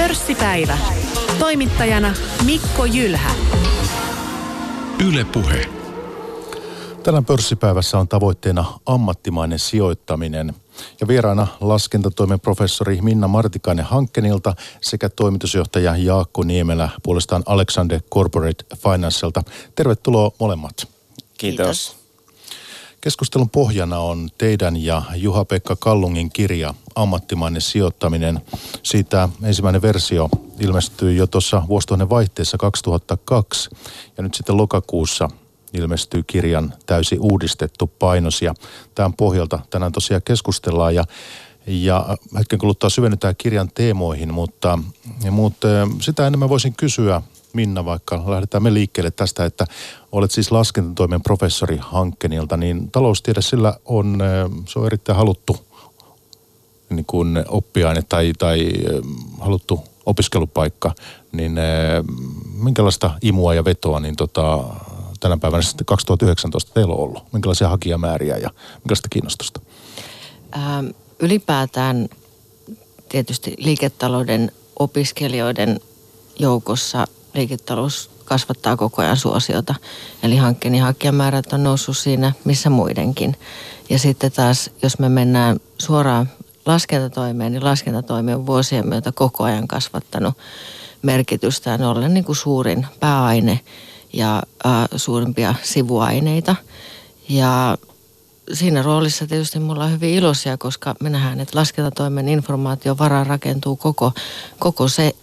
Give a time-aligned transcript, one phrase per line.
[0.00, 0.78] Pörssipäivä.
[1.38, 2.14] Toimittajana
[2.44, 3.30] Mikko Jylhä.
[5.08, 5.68] Yle Puhe.
[7.02, 10.54] Tänään pörssipäivässä on tavoitteena ammattimainen sijoittaminen.
[11.00, 19.42] Ja vieraana laskentatoimen professori Minna Martikainen Hankkenilta sekä toimitusjohtaja Jaakko Niemelä puolestaan Alexander Corporate Financialta.
[19.74, 20.88] Tervetuloa molemmat.
[21.38, 21.99] Kiitos.
[23.00, 28.40] Keskustelun pohjana on teidän ja Juha-Pekka Kallungin kirja Ammattimainen sijoittaminen.
[28.82, 33.70] Siitä ensimmäinen versio ilmestyi jo tuossa vuosituhannen vaihteessa 2002
[34.16, 35.28] ja nyt sitten lokakuussa
[35.72, 38.42] ilmestyy kirjan täysi uudistettu painos.
[38.42, 38.54] Ja
[38.94, 40.94] tämän pohjalta tänään tosiaan keskustellaan.
[40.94, 41.04] Ja
[41.66, 44.78] ja hetken kuluttua syvennytään kirjan teemoihin, mutta,
[45.30, 45.68] mutta
[46.00, 49.66] sitä enemmän voisin kysyä Minna, vaikka lähdetään me liikkeelle tästä, että
[50.12, 54.18] olet siis laskentatoimen professori Hankkenilta, niin taloustiede sillä on,
[54.68, 55.56] se on erittäin haluttu
[56.90, 58.72] niin kuin oppiaine tai, tai
[59.40, 60.94] haluttu opiskelupaikka,
[61.32, 61.56] niin
[62.54, 64.64] minkälaista imua ja vetoa niin tota,
[65.20, 67.32] tänä päivänä sitten 2019 teillä on ollut?
[67.32, 69.60] Minkälaisia hakijamääriä ja minkälaista kiinnostusta?
[70.56, 70.86] Ähm,
[71.18, 72.08] ylipäätään
[73.08, 75.80] tietysti liiketalouden opiskelijoiden
[76.38, 79.74] joukossa liiketalous kasvattaa koko ajan suosiota.
[80.22, 83.36] Eli hankkeen hakijamäärät on noussut siinä missä muidenkin.
[83.90, 86.30] Ja sitten taas, jos me mennään suoraan
[86.66, 90.34] laskentatoimeen, niin laskentatoimi on vuosien myötä koko ajan kasvattanut
[91.02, 93.60] merkitystään ollen niin kuin suurin pääaine
[94.12, 96.56] ja äh, suurimpia sivuaineita.
[97.28, 97.78] Ja
[98.52, 103.76] siinä roolissa tietysti mulla on hyvin iloisia, koska me nähdään, että laskentatoimen informaation varaan rakentuu
[103.76, 104.12] koko,
[104.58, 105.14] koko se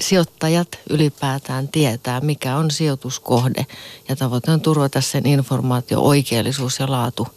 [0.00, 3.66] sijoittajat ylipäätään tietää, mikä on sijoituskohde.
[4.08, 7.28] Ja tavoite on turvata sen informaatio oikeellisuus ja laatu,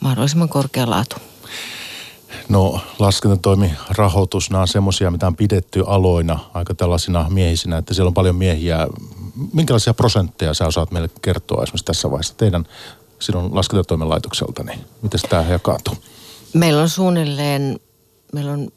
[0.00, 1.16] mahdollisimman korkea laatu.
[2.48, 8.08] No laskentatoimi, rahoitus, nämä on semmoisia, mitä on pidetty aloina aika tällaisina miehisinä, että siellä
[8.08, 8.88] on paljon miehiä.
[9.52, 12.66] Minkälaisia prosentteja sä osaat meille kertoa esimerkiksi tässä vaiheessa teidän
[13.18, 15.94] sinun laskentatoimen laitokselta, niin miten tämä jakautuu?
[16.54, 17.80] Meillä on suunnilleen,
[18.32, 18.68] meillä on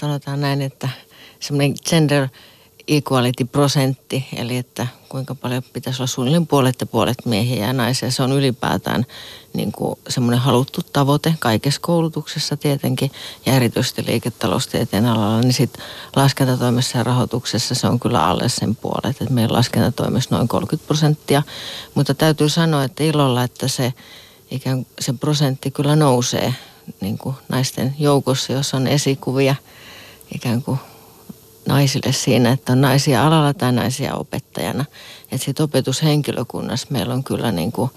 [0.00, 0.88] sanotaan näin, että
[1.40, 2.28] semmoinen gender
[2.88, 8.10] equality-prosentti, eli että kuinka paljon pitäisi olla suunnilleen puolet ja puolet miehiä ja naisia.
[8.10, 9.06] Se on ylipäätään
[9.52, 13.10] niin kuin semmoinen haluttu tavoite kaikessa koulutuksessa tietenkin
[13.46, 15.84] ja erityisesti liiketaloustieteen alalla, niin sitten
[16.16, 19.16] laskentatoimessa ja rahoituksessa se on kyllä alle sen puolet.
[19.20, 21.42] Että meidän laskentatoimessa noin 30 prosenttia,
[21.94, 23.94] mutta täytyy sanoa, että ilolla, että se
[24.50, 26.54] ikään se prosentti kyllä nousee
[27.00, 29.54] niin kuin naisten joukossa, jos on esikuvia
[30.34, 30.78] ikään kuin
[31.66, 34.84] naisille siinä, että on naisia alalla tai naisia opettajana.
[35.32, 37.90] Että sitten opetushenkilökunnassa meillä on kyllä niin kuin,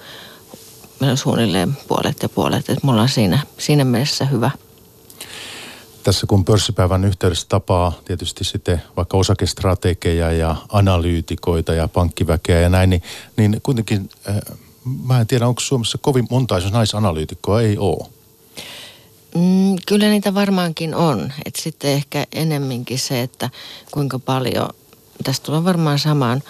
[1.00, 4.52] meillä on suunnilleen puolet ja puolet, että me ollaan siinä, siinä mielessä hyvä.
[6.04, 12.90] Tässä kun pörssipäivän yhteydessä tapaa tietysti sitten vaikka osakestrategeja ja analyytikoita ja pankkiväkeä ja näin,
[12.90, 13.02] niin,
[13.38, 14.36] niin kuitenkin äh,
[15.06, 18.19] mä en tiedä, onko Suomessa kovin monta, naisanalyytikkoa ei ole.
[19.36, 21.34] Mm, kyllä niitä varmaankin on.
[21.46, 23.50] Et sitten ehkä enemminkin se, että
[23.92, 24.70] kuinka paljon,
[25.24, 26.44] tästä tulee varmaan samaan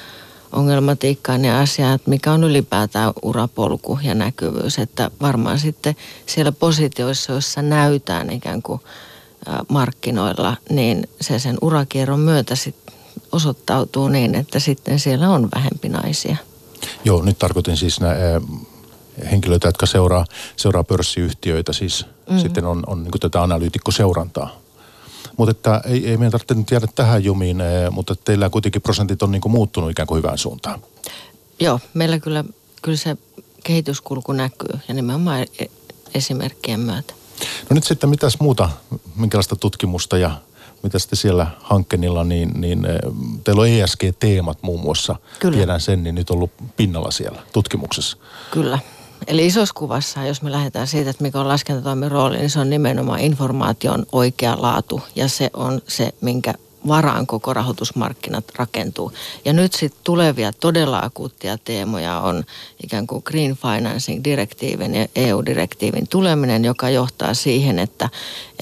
[0.51, 4.79] ongelmatiikkaan ja asiaan, että mikä on ylipäätään urapolku ja näkyvyys.
[4.79, 5.95] Että varmaan sitten
[6.25, 8.81] siellä positioissa, joissa näytään ikään kuin
[9.67, 12.95] markkinoilla, niin se sen urakierron myötä sitten
[13.31, 16.37] osoittautuu niin, että sitten siellä on vähempi naisia.
[17.03, 18.15] Joo, nyt tarkoitin siis nä,
[19.31, 20.25] henkilöitä, jotka seuraa,
[20.55, 22.39] seuraa pörssiyhtiöitä, siis mm-hmm.
[22.39, 24.59] sitten on, on niin tätä analyytikkoseurantaa.
[25.37, 29.23] Mutta että ei, ei meidän tarvitse nyt jäädä tähän jumiin, eh, mutta teillä kuitenkin prosentit
[29.23, 30.79] on niin kuin muuttunut ikään kuin hyvään suuntaan.
[31.59, 32.43] Joo, meillä kyllä,
[32.81, 33.17] kyllä se
[33.63, 35.65] kehityskulku näkyy ja nimenomaan e,
[36.13, 37.13] esimerkkien myötä.
[37.69, 38.69] No nyt sitten mitäs muuta,
[39.15, 40.31] minkälaista tutkimusta ja
[40.83, 42.99] mitä sitten siellä hankkeenilla, niin, niin eh,
[43.43, 45.15] teillä on ESG-teemat muun muassa.
[45.39, 45.57] Kyllä.
[45.57, 48.17] Tiedän sen, niin nyt on ollut pinnalla siellä tutkimuksessa.
[48.51, 48.79] Kyllä.
[49.27, 52.69] Eli isossa kuvassa, jos me lähdetään siitä, että mikä on laskentatoimen rooli, niin se on
[52.69, 55.01] nimenomaan informaation oikea laatu.
[55.15, 56.53] Ja se on se, minkä
[56.89, 59.11] varaan koko rahoitusmarkkinat rakentuu.
[59.45, 62.43] Ja nyt sitten tulevia todella akuuttia teemoja on
[62.83, 68.09] ikään kuin Green Financing-direktiivin ja EU-direktiivin tuleminen, joka johtaa siihen, että,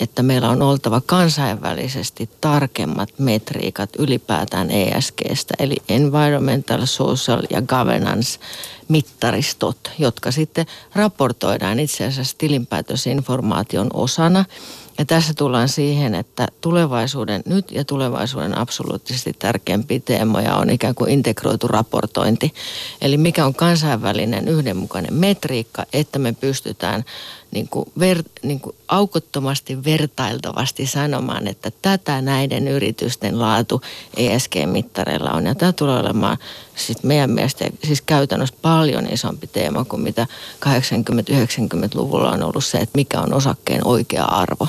[0.01, 8.39] että meillä on oltava kansainvälisesti tarkemmat metriikat ylipäätään ESGstä, eli Environmental, Social ja Governance
[8.87, 10.65] mittaristot, jotka sitten
[10.95, 14.45] raportoidaan itse asiassa tilinpäätösinformaation osana–
[14.97, 21.09] ja tässä tullaan siihen, että tulevaisuuden nyt ja tulevaisuuden absoluuttisesti tärkeimpiä teemoja on ikään kuin
[21.09, 22.53] integroitu raportointi.
[23.01, 27.03] Eli mikä on kansainvälinen yhdenmukainen metriikka, että me pystytään
[27.51, 33.81] niin kuin ver, niin kuin aukottomasti vertailtavasti sanomaan, että tätä näiden yritysten laatu
[34.17, 35.45] ESG-mittareilla on.
[35.45, 36.37] Ja tämä tulee olemaan
[36.75, 40.27] siis meidän mielestä siis käytännössä paljon isompi teema kuin mitä
[40.65, 44.67] 80-90-luvulla on ollut se, että mikä on osakkeen oikea arvo.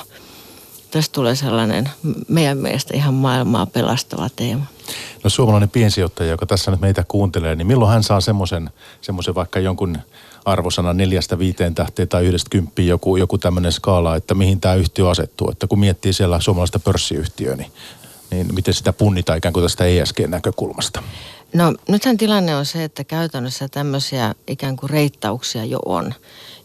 [0.90, 1.90] Tästä tulee sellainen
[2.28, 4.66] meidän mielestä ihan maailmaa pelastava teema.
[5.24, 8.70] No suomalainen piensijoittaja, joka tässä nyt meitä kuuntelee, niin milloin hän saa semmoisen,
[9.00, 9.98] semmoisen vaikka jonkun
[10.52, 15.10] arvosana neljästä viiteen tähteen tai yhdestä kymppiin joku, joku tämmöinen skaala, että mihin tämä yhtiö
[15.10, 15.50] asettuu.
[15.50, 17.72] Että kun miettii siellä suomalaista pörssiyhtiöä, niin,
[18.30, 21.02] niin miten sitä punnitaan ikään kuin tästä ESG-näkökulmasta?
[21.52, 26.14] No nythän tilanne on se, että käytännössä tämmöisiä ikään kuin reittauksia jo on.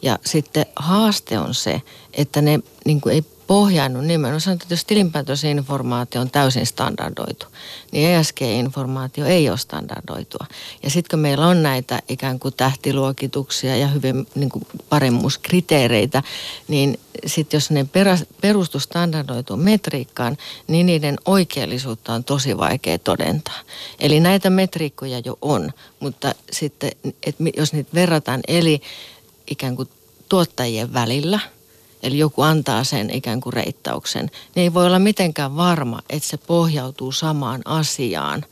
[0.01, 1.81] Ja sitten haaste on se,
[2.13, 4.41] että ne niin kuin ei pohjannut nimenomaan.
[4.41, 7.45] Sanotaan, että jos tilinpäätösinformaatio on täysin standardoitu,
[7.91, 10.45] niin ESG-informaatio ei ole standardoitua.
[10.83, 16.23] Ja sitten kun meillä on näitä ikään kuin tähtiluokituksia ja hyvin niin kuin paremmuuskriteereitä,
[16.67, 17.87] niin sitten jos ne
[18.41, 20.37] perustu standardoituun metriikkaan,
[20.67, 23.59] niin niiden oikeellisuutta on tosi vaikea todentaa.
[23.99, 26.91] Eli näitä metriikkoja jo on, mutta sitten,
[27.23, 28.81] että jos niitä verrataan eli
[29.47, 29.89] ikään kuin
[30.29, 31.39] tuottajien välillä–
[32.03, 36.37] eli joku antaa sen ikään kuin reittauksen, niin ei voi olla mitenkään varma, että se
[36.37, 38.45] pohjautuu samaan asiaan.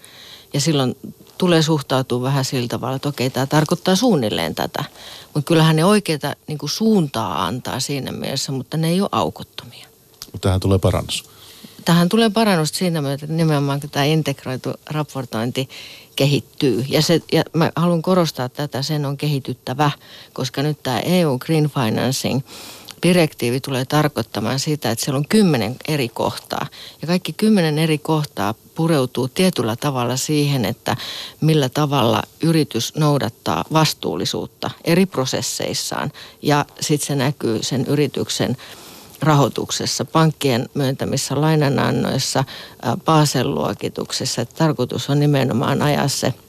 [0.54, 0.96] Ja silloin
[1.38, 4.84] tulee suhtautua vähän sillä tavalla, että okei, tämä tarkoittaa suunnilleen tätä.
[5.34, 9.88] Mutta kyllähän ne oikeita niin kuin suuntaa antaa siinä mielessä, mutta ne ei ole aukottomia.
[10.42, 11.30] Tähän tulee parannus.
[11.86, 15.70] Tähän tulee parannus siinä mielessä, että nimenomaan kun tämä integroitu raportointi
[16.16, 16.86] kehittyy.
[16.88, 19.92] Ja, se, ja mä haluan korostaa tätä, sen on kehityttävä,
[20.34, 22.42] koska nyt tämä EU Green Financing–
[23.04, 26.68] direktiivi tulee tarkoittamaan sitä, että siellä on kymmenen eri kohtaa.
[27.02, 30.98] Ja kaikki kymmenen eri kohtaa pureutuu tietyllä tavalla siihen, että
[31.42, 36.12] millä tavalla yritys noudattaa vastuullisuutta eri prosesseissaan.
[36.42, 38.58] Ja sitten se näkyy sen yrityksen
[39.22, 42.44] rahoituksessa, pankkien myöntämissä lainanannoissa,
[43.06, 44.46] Basel-luokituksessa.
[44.46, 46.34] Tarkoitus on nimenomaan ajaa se–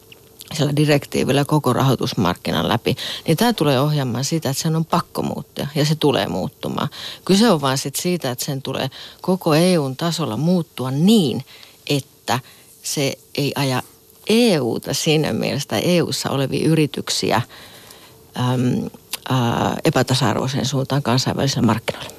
[0.55, 2.97] sillä direktiivillä koko rahoitusmarkkinan läpi,
[3.27, 6.89] niin tämä tulee ohjaamaan sitä, että sen on pakko muuttua ja se tulee muuttumaan.
[7.25, 8.91] Kyse on vaan sit siitä, että sen tulee
[9.21, 11.45] koko EUn tasolla muuttua niin,
[11.91, 12.41] että
[12.83, 13.83] se ei aja
[14.29, 18.91] EUta siinä mielessä EUssa olevia yrityksiä äm,
[19.29, 22.11] ää, epätasa-arvoiseen suuntaan kansainvälisellä markkinoilla.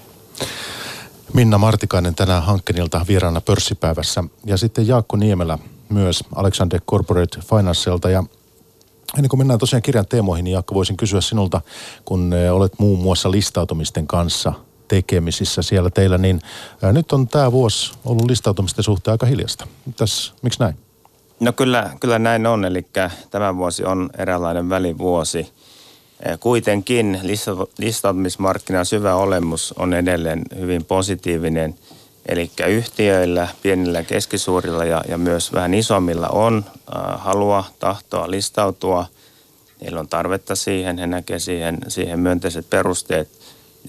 [1.34, 5.58] Minna Martikainen tänään Hankkenilta vieraana pörssipäivässä ja sitten Jaakko Niemelä
[5.90, 8.24] myös Alexander Corporate Financelta ja
[9.18, 11.62] Ennen kuin mennään tosiaan kirjan teemoihin, niin Jaakko voisin kysyä sinulta,
[12.06, 14.54] kun olet muun muassa listautumisten kanssa
[14.88, 16.42] tekemisissä siellä teillä, niin
[16.82, 19.68] nyt on tämä vuosi ollut listautumisten suhteen aika hiljasta.
[19.86, 20.78] Mitäs, miksi näin?
[21.40, 22.86] No kyllä, kyllä näin on, eli
[23.32, 25.52] tämä vuosi on eräänlainen välivuosi.
[26.40, 27.20] Kuitenkin
[27.78, 31.76] listautumismarkkinan syvä olemus on edelleen hyvin positiivinen–
[32.26, 39.06] Eli yhtiöillä, pienillä, keskisuurilla ja, ja myös vähän isommilla on äh, halua, tahtoa listautua.
[39.82, 43.30] Heillä on tarvetta siihen, he näkevät siihen, siihen myönteiset perusteet.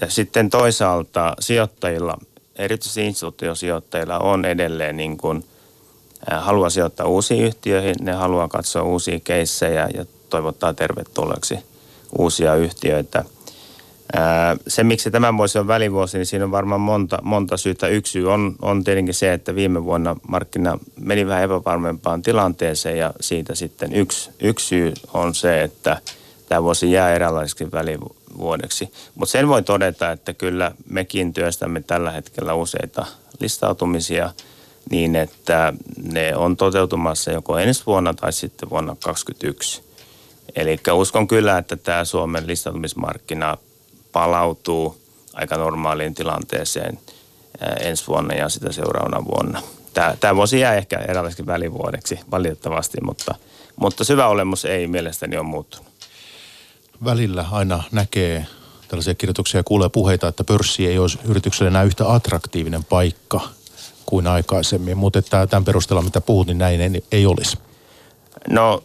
[0.01, 2.17] Ja sitten toisaalta sijoittajilla,
[2.55, 5.45] erityisesti instituutiosijoittajilla on edelleen niin kuin,
[6.33, 7.95] äh, halua sijoittaa uusiin yhtiöihin.
[8.01, 11.59] Ne haluaa katsoa uusia keissejä ja toivottaa tervetulleeksi
[12.17, 13.23] uusia yhtiöitä–
[14.67, 17.87] se, miksi tämä vuosi on välivuosi, niin siinä on varmaan monta, monta syytä.
[17.87, 23.13] Yksi syy on, on tietenkin se, että viime vuonna markkina meni vähän epävarmempaan tilanteeseen ja
[23.21, 26.01] siitä sitten yksi, yksi syy on se, että
[26.49, 28.91] tämä vuosi jää eräänlaiseksi välivuodeksi.
[29.15, 33.05] Mutta sen voi todeta, että kyllä mekin työstämme tällä hetkellä useita
[33.39, 34.33] listautumisia
[34.89, 35.73] niin, että
[36.11, 39.81] ne on toteutumassa joko ensi vuonna tai sitten vuonna 2021.
[40.55, 43.57] Eli uskon kyllä, että tämä Suomen listautumismarkkina
[44.15, 44.97] palautuu
[45.33, 46.99] aika normaaliin tilanteeseen
[47.79, 49.61] ensi vuonna ja sitä seuraavana vuonna.
[49.93, 53.35] Tämä, tämä vuosi jää ehkä eräänlaiseksi välivuodeksi valitettavasti, mutta,
[53.75, 55.87] mutta syvä olemus ei mielestäni ole muuttunut.
[57.03, 58.45] Välillä aina näkee
[58.87, 63.41] tällaisia kirjoituksia ja kuulee puheita, että pörssi ei olisi yritykselle enää yhtä attraktiivinen paikka
[64.05, 67.57] kuin aikaisemmin, mutta että tämän perusteella mitä puhut, niin näin ei, ei olisi.
[68.49, 68.83] No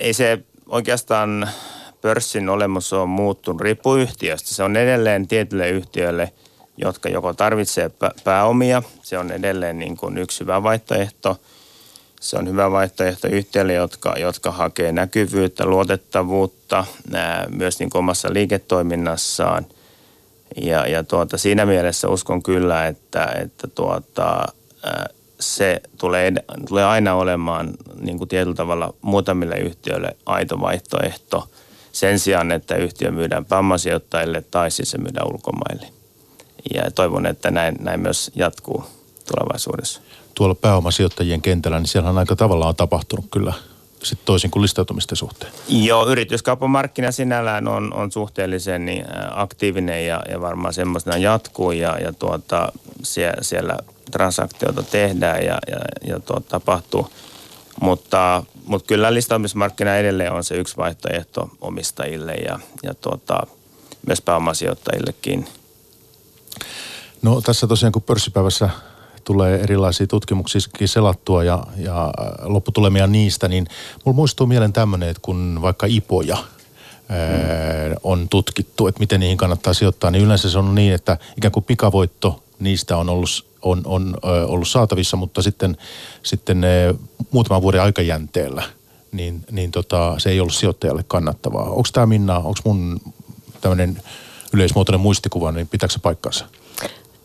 [0.00, 1.48] ei se oikeastaan
[2.02, 4.54] pörssin olemus on muuttunut riippuyhtiöstä.
[4.54, 6.32] Se on edelleen tietylle yhtiölle,
[6.76, 7.90] jotka joko tarvitsee
[8.24, 8.82] pääomia.
[9.02, 11.36] Se on edelleen niin kuin yksi hyvä vaihtoehto.
[12.20, 16.84] Se on hyvä vaihtoehto yhtiöille, jotka, jotka hakee näkyvyyttä, luotettavuutta
[17.48, 19.66] myös niin kuin omassa liiketoiminnassaan.
[20.62, 24.46] Ja, ja tuota, siinä mielessä uskon kyllä, että, että tuota,
[25.40, 26.32] se tulee,
[26.68, 31.48] tulee aina olemaan niin kuin tietyllä tavalla muutamille yhtiöille aito vaihtoehto–
[31.92, 35.86] sen sijaan, että yhtiö myydään pääomasijoittajille tai siis se myydään ulkomaille.
[36.74, 38.84] Ja toivon, että näin, näin myös jatkuu
[39.28, 40.00] tulevaisuudessa.
[40.34, 43.52] Tuolla pääomasijoittajien kentällä, niin siellä on aika tavalla on tapahtunut kyllä
[44.02, 45.52] sitten toisin kuin listautumisten suhteen.
[45.68, 52.12] Joo, yrityskauppamarkkina sinällään on, on suhteellisen niin aktiivinen ja, ja varmaan semmoisena jatkuu ja, ja
[52.12, 52.72] tuota,
[53.02, 53.76] siellä, siellä
[54.10, 57.12] transaktioita tehdään ja, ja, ja tuota, tapahtuu.
[57.80, 63.46] Mutta, mutta kyllä listautumismarkkina edelleen on se yksi vaihtoehto omistajille ja, ja tuota,
[64.06, 65.46] myös pääomasijoittajillekin.
[67.22, 68.70] No tässä tosiaan kun pörssipäivässä
[69.24, 72.10] tulee erilaisia tutkimuksia selattua ja, ja
[72.42, 73.66] lopputulemia niistä, niin
[74.04, 77.96] mulla muistuu mieleen tämmöinen, että kun vaikka ipoja mm.
[78.02, 81.64] on tutkittu, että miten niihin kannattaa sijoittaa, niin yleensä se on niin, että ikään kuin
[81.64, 84.16] pikavoitto niistä on ollut, on, on,
[84.46, 85.76] ollut saatavissa, mutta sitten,
[86.22, 86.62] sitten
[87.30, 88.62] muutaman vuoden aikajänteellä
[89.12, 91.64] niin, niin tota, se ei ollut sijoittajalle kannattavaa.
[91.64, 93.00] Onko tämä Minna, onko mun
[93.60, 94.02] tämmöinen
[94.52, 96.44] yleismuotoinen muistikuva, niin pitääkö se paikkansa?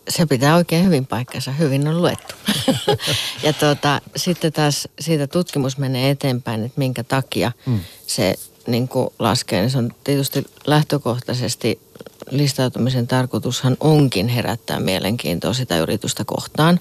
[0.09, 2.35] Se pitää oikein hyvin paikkansa, hyvin on luettu.
[3.43, 7.79] ja tuota, sitten taas siitä tutkimus menee eteenpäin, että minkä takia mm.
[8.07, 8.35] se
[8.67, 9.61] niin kuin laskee.
[9.61, 11.79] Niin se on tietysti lähtökohtaisesti
[12.31, 16.79] listautumisen tarkoitushan onkin herättää mielenkiintoa sitä yritystä kohtaan.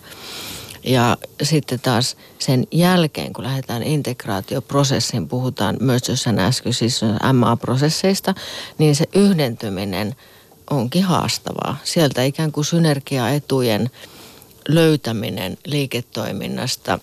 [0.84, 6.38] Ja sitten taas sen jälkeen, kun lähdetään integraatioprosessiin, puhutaan mergers and
[6.70, 7.00] siis
[7.32, 8.34] MA-prosesseista,
[8.78, 10.14] niin se yhdentyminen–
[10.70, 11.76] onkin haastavaa.
[11.84, 13.90] Sieltä ikään kuin synergiaetujen
[14.68, 16.98] löytäminen liiketoiminnasta,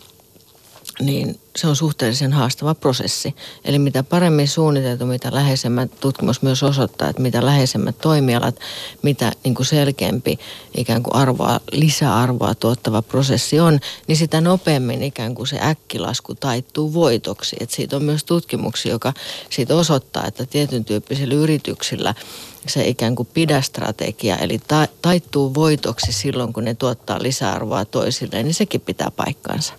[1.00, 3.36] niin se on suhteellisen haastava prosessi.
[3.66, 8.60] Eli mitä paremmin suunniteltu, mitä läheisemmät, tutkimus myös osoittaa, että mitä läheisemmät toimialat,
[9.02, 10.40] mitä niin kuin selkeämpi
[10.78, 16.94] ikään kuin arvoa, lisäarvoa tuottava prosessi on, niin sitä nopeammin ikään kuin se äkkilasku taittuu
[16.94, 17.56] voitoksi.
[17.60, 19.14] Et siitä on myös tutkimuksia, joka
[19.50, 22.16] siitä osoittaa, että tietyn tyyppisillä yrityksillä–
[22.68, 28.54] se ikään kuin pidästrategia, eli ta- taittuu voitoksi silloin, kun ne tuottaa lisäarvoa toisilleen, niin
[28.54, 29.74] sekin pitää paikkaansa.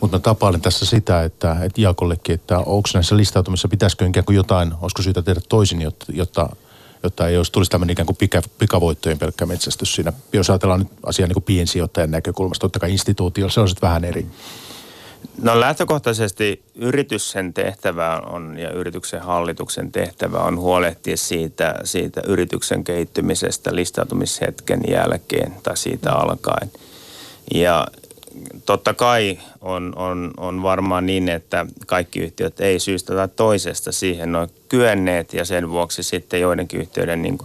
[0.00, 4.36] Mutta mä tapailen tässä sitä, että, että Jaakollekin, että onko näissä listautumissa, pitäisikö ikään kuin
[4.36, 6.48] jotain, olisiko syytä tehdä toisin, jotta, jotta,
[7.02, 10.12] jotta ei olisi tulisi tämmöinen ikään kuin pika, pikavoittojen pelkkä metsästys siinä.
[10.32, 14.04] Jos ajatellaan nyt asiaa niin kuin piensijoittajan näkökulmasta, totta kai instituutio, se on sitten vähän
[14.04, 14.26] eri.
[15.42, 23.74] No lähtökohtaisesti yrityksen tehtävä on ja yrityksen hallituksen tehtävä on huolehtia siitä, siitä yrityksen kehittymisestä
[23.74, 26.70] listautumishetken jälkeen tai siitä alkaen.
[27.54, 27.86] Ja
[28.66, 34.36] totta kai on, on, on varmaan niin, että kaikki yhtiöt ei syystä tai toisesta siihen
[34.36, 37.38] ole kyenneet ja sen vuoksi sitten joidenkin yhtiöiden niin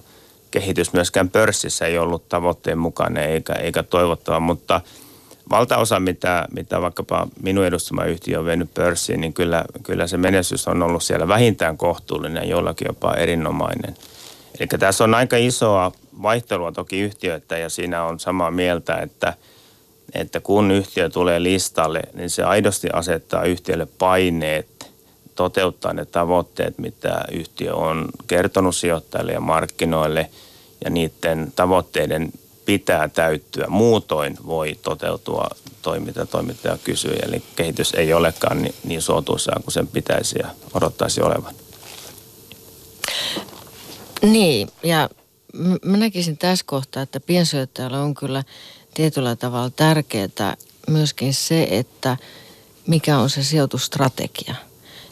[0.51, 4.81] kehitys myöskään pörssissä ei ollut tavoitteen mukainen eikä, eikä toivottava, mutta–
[5.49, 10.67] valtaosa, mitä, mitä vaikkapa minun edustama yhtiö on vienyt pörssiin, niin kyllä, kyllä se menestys
[10.67, 13.95] on ollut siellä vähintään kohtuullinen, jollakin jopa erinomainen.
[14.59, 15.91] Eli tässä on aika isoa
[16.21, 19.33] vaihtelua toki yhtiöitä ja siinä on samaa mieltä, että,
[20.13, 24.91] että kun yhtiö tulee listalle, niin se aidosti asettaa yhtiölle paineet
[25.35, 30.29] toteuttaa ne tavoitteet, mitä yhtiö on kertonut sijoittajille ja markkinoille
[30.83, 32.31] ja niiden tavoitteiden
[32.65, 33.65] pitää täyttyä.
[33.67, 35.49] Muutoin voi toteutua
[35.81, 37.15] toi, mitä toimittaja kysyi.
[37.23, 39.01] Eli kehitys ei olekaan niin, niin
[39.63, 41.55] kuin sen pitäisi ja odottaisi olevan.
[44.21, 45.09] Niin, ja
[45.85, 48.43] mä näkisin tässä kohtaa, että piensijoittajalle on kyllä
[48.97, 52.17] tietyllä tavalla tärkeää myöskin se, että
[52.87, 54.55] mikä on se sijoitusstrategia.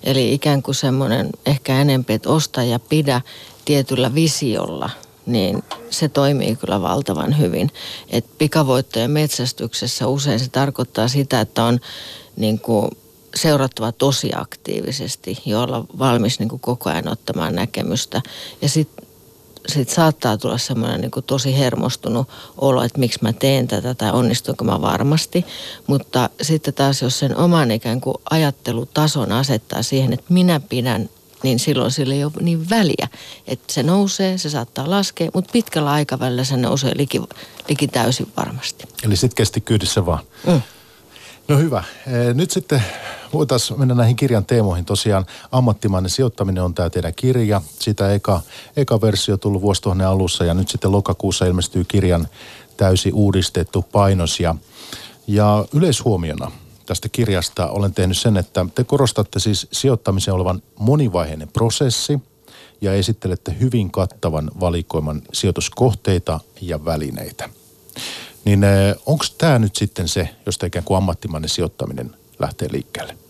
[0.04, 3.22] Eli ikään kuin semmoinen ehkä enempi, että osta ja pidä
[3.65, 4.89] tietyllä visiolla–
[5.25, 7.72] niin se toimii kyllä valtavan hyvin.
[8.10, 11.80] Et pikavoittojen metsästyksessä usein se tarkoittaa sitä, että on
[12.36, 12.89] niin kuin
[13.36, 18.22] seurattava tosi aktiivisesti, jolla valmis niin kuin koko ajan ottamaan näkemystä.
[18.62, 18.95] Ja sitten
[19.68, 24.64] sit saattaa tulla semmoinen niin tosi hermostunut olo, että miksi mä teen tätä tai onnistuinko
[24.64, 25.46] mä varmasti.
[25.88, 31.10] Mutta sitten taas jos sen oman ikään kuin ajattelutason asettaa siihen, että minä pidän
[31.44, 33.08] niin silloin sillä ei ole niin väliä.
[33.48, 37.22] Että se nousee, se saattaa laskea, mutta pitkällä aikavälillä se nousee liki,
[37.70, 38.86] liki täysin varmasti.
[39.04, 40.24] Eli sitten kesti kyydissä vaan.
[40.48, 40.62] Mm.
[41.48, 41.84] No hyvä.
[42.34, 42.84] Nyt sitten
[43.38, 44.86] voitaisiin mennä näihin kirjan teemoihin.
[44.86, 47.62] Tosiaan ammattimainen sijoittaminen on tämä teidän kirja.
[47.80, 48.42] Sitä eka,
[48.77, 52.27] eka versio tullut vuosituhannen alussa ja nyt sitten lokakuussa ilmestyy kirjan
[52.77, 54.39] täysi uudistettu painos.
[54.39, 54.56] Ja,
[55.27, 56.51] ja yleishuomiona–
[56.86, 62.20] tästä kirjasta olen tehnyt sen, että te korostatte siis sijoittamisen olevan monivaiheinen prosessi
[62.82, 67.50] ja esittelette hyvin kattavan valikoiman sijoituskohteita ja välineitä.
[68.46, 73.25] Niin eh, onko tämä nyt sitten se, josta ikään kuin ammattimainen sijoittaminen lähtee liikkeelle?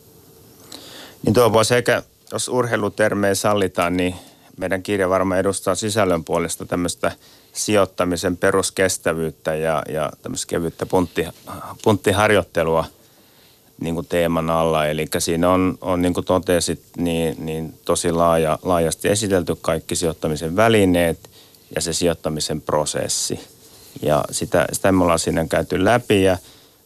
[1.25, 4.15] Niin tuo voisi ehkä, jos urheilutermejä sallitaan, niin
[4.57, 7.11] meidän kirja varmaan edustaa sisällön puolesta tämmöistä
[7.53, 11.27] sijoittamisen peruskestävyyttä ja, ja tämmöistä kevyttä puntti,
[11.83, 12.85] punttiharjoittelua
[13.81, 14.87] niin kuin teeman alla.
[14.87, 20.55] Eli siinä on, on niin kuin totesit, niin, niin tosi laaja, laajasti esitelty kaikki sijoittamisen
[20.55, 21.29] välineet
[21.75, 23.39] ja se sijoittamisen prosessi.
[24.01, 26.37] Ja sitä, sitä me ollaan siinä käyty läpi ja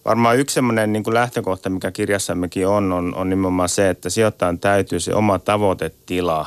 [0.10, 5.00] varmaan yksi semmoinen niin lähtökohta, mikä kirjassammekin on, on, on nimenomaan se, että sijoittajan täytyy
[5.00, 6.46] se oma tavoitetila,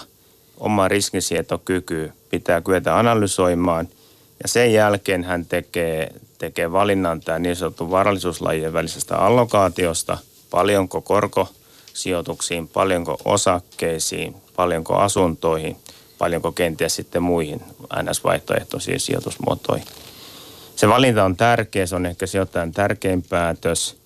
[0.59, 3.89] oma riskisietokyky pitää kyetä analysoimaan–
[4.43, 10.19] ja sen jälkeen hän tekee, tekee valinnan tämä niin sanottu varallisuuslajien välisestä allokaatiosta,
[10.51, 15.77] paljonko korkosijoituksiin, paljonko osakkeisiin, paljonko asuntoihin,
[16.19, 17.63] paljonko kenties sitten muihin
[18.03, 19.87] NS-vaihtoehtoisiin sijoitusmuotoihin.
[20.83, 23.97] Se valinta on tärkeä, se on ehkä sijoittajan tärkein päätös.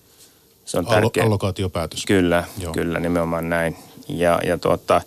[0.65, 1.23] Se on tärkeä.
[1.23, 2.05] Allokaatiopäätös.
[2.05, 2.73] Kyllä, Joo.
[2.73, 3.77] kyllä nimenomaan näin.
[4.07, 5.01] Ja, ja tuota,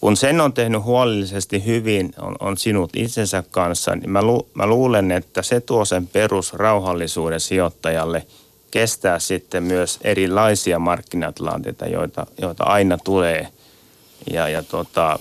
[0.00, 4.66] kun sen on tehnyt huolellisesti hyvin, on, on sinut itsensä kanssa, niin mä, lu, mä
[4.66, 8.26] luulen, että se tuo sen perusrauhallisuuden sijoittajalle
[8.70, 13.48] kestää sitten myös erilaisia markkinatilanteita, joita, joita aina tulee.
[14.32, 15.18] Ja, ja tota,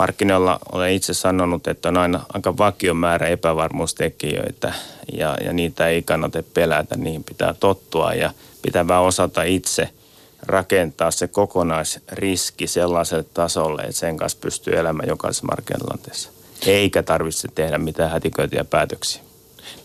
[0.00, 4.72] markkinoilla olen itse sanonut, että on aina aika vakio määrä epävarmuustekijöitä
[5.12, 8.30] ja, ja niitä ei kannata pelätä, niihin pitää tottua ja
[8.62, 9.88] pitää vaan osata itse–
[10.42, 16.30] rakentaa se kokonaisriski sellaiselle tasolle, että sen kanssa pystyy elämään jokaisessa markkinatilanteessa.
[16.66, 19.22] Eikä tarvitse tehdä mitään hätiköityjä päätöksiä.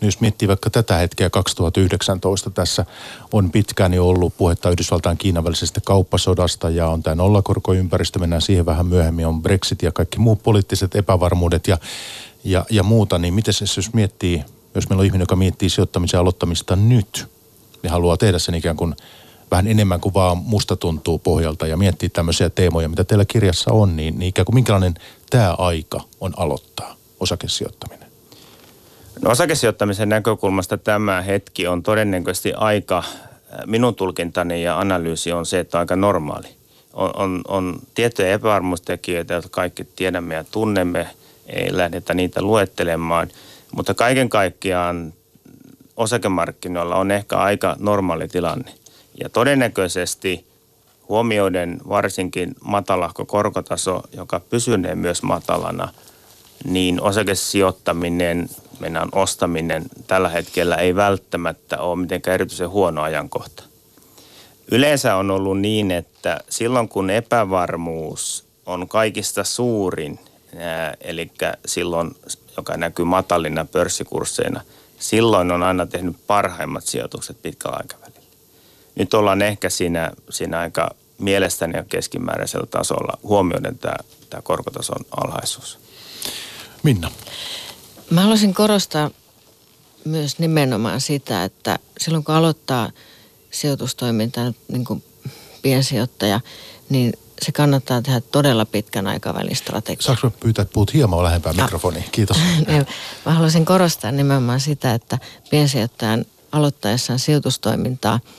[0.02, 2.86] No jos miettii vaikka tätä hetkeä 2019, tässä
[3.34, 8.66] on pitkään jo ollut puhetta Yhdysvaltain Kiinan välisestä kauppasodasta ja on tämä nollakorkoympäristö, mennään siihen
[8.66, 11.78] vähän myöhemmin, on Brexit ja kaikki muut poliittiset epävarmuudet ja,
[12.44, 14.44] ja, ja muuta, niin miten se jos miettii,
[14.76, 17.28] jos meillä on ihminen, joka miettii sijoittamisen aloittamista nyt,
[17.84, 18.96] niin haluaa tehdä sen ikään kuin
[19.52, 23.96] vähän enemmän kuin vaan musta tuntuu pohjalta ja miettiä tämmöisiä teemoja, mitä teillä kirjassa on,
[23.96, 24.94] niin, niin ikään kuin minkälainen
[25.30, 28.05] tämä aika on aloittaa osakesijoittaminen?
[29.22, 33.06] No osakesijoittamisen näkökulmasta tämä hetki on todennäköisesti aika, äh,
[33.66, 36.48] minun tulkintani ja analyysi on se, että on aika normaali.
[36.94, 41.08] On, on, on tiettyjä epävarmuustekijöitä, joita kaikki tiedämme ja tunnemme,
[41.48, 43.28] ei lähdetä niitä luettelemaan,
[43.76, 45.14] mutta kaiken kaikkiaan
[45.98, 48.74] osakemarkkinoilla on ehkä aika normaali tilanne–
[49.20, 50.46] ja todennäköisesti
[51.10, 55.90] huomioiden varsinkin matalahko korkotaso, joka pysynee myös matalana,
[56.64, 63.64] niin osakesijoittaminen, mennään ostaminen tällä hetkellä ei välttämättä ole mitenkään erityisen huono ajankohta.
[64.72, 70.20] Yleensä on ollut niin, että silloin kun epävarmuus on kaikista suurin,
[71.02, 71.32] eli
[71.66, 72.16] silloin,
[72.58, 74.62] joka näkyy matalina pörssikursseina,
[75.00, 78.16] silloin on aina tehnyt parhaimmat sijoitukset pitkällä aikavälillä
[78.96, 83.96] nyt ollaan ehkä siinä, siinä aika mielestäni keskimääräisellä tasolla huomioiden tämä,
[84.30, 85.85] tämä korkotason alhaisuus.
[86.86, 87.12] Minna.
[88.10, 89.12] Mä haluaisin korostaa
[90.06, 92.92] myös nimenomaan sitä, että silloin kun aloittaa
[93.52, 95.04] sijoitustoimintaa niin kuin
[95.62, 96.40] piensijoittaja,
[96.90, 100.04] niin se kannattaa tehdä todella pitkän aikavälin strategia.
[100.04, 101.64] Saanko pyytää, että puhut hieman lähempää no.
[101.64, 102.06] mikrofoniin?
[102.12, 102.38] Kiitos.
[103.26, 105.18] Mä haluaisin korostaa nimenomaan sitä, että
[105.50, 108.20] piensijoittajan aloittaessaan sijoitustoimintaa–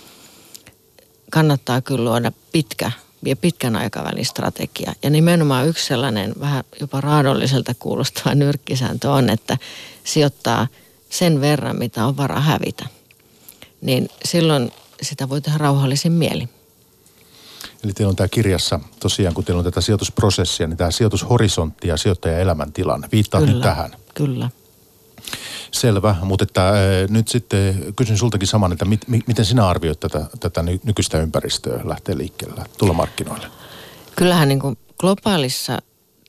[1.31, 2.93] kannattaa kyllä luoda pitkä
[3.25, 4.93] ja pitkän aikavälin strategia.
[5.03, 9.59] Ja nimenomaan yksi sellainen vähän jopa raadolliselta kuulostava nyrkkisääntö on, että
[10.05, 10.67] sijoittaa
[11.11, 12.85] sen verran, mitä on vara hävitä.
[13.81, 16.49] Niin silloin sitä voi tehdä rauhallisin mieli.
[17.85, 21.97] Eli teillä on tämä kirjassa, tosiaan kun teillä on tätä sijoitusprosessia, niin tämä sijoitushorisontti ja
[21.97, 23.09] sijoittajan elämäntilanne.
[23.13, 23.91] Viittaa nyt tähän.
[24.15, 24.51] Kyllä.
[25.73, 26.75] Selvä, mutta että, ää,
[27.09, 31.81] nyt sitten kysyn sultakin saman, että mit, mi, miten sinä arvioit tätä, tätä nykyistä ympäristöä
[31.85, 33.47] lähteä liikkeelle, tulla markkinoille?
[34.17, 35.79] Kyllähän niin kuin globaalissa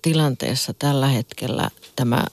[0.02, 2.24] tilanteessa tällä hetkellä tämä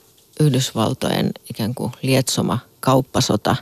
[0.40, 3.56] Yhdysvaltojen ikään kuin lietsoma kauppasota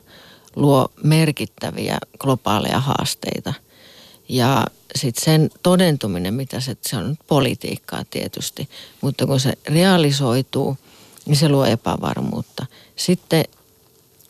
[0.56, 3.54] luo merkittäviä globaaleja haasteita.
[4.28, 8.68] Ja sitten sen todentuminen, mitä se, se on politiikkaa tietysti,
[9.00, 10.76] mutta kun se realisoituu,
[11.26, 12.66] niin se luo epävarmuutta.
[12.96, 13.44] Sitten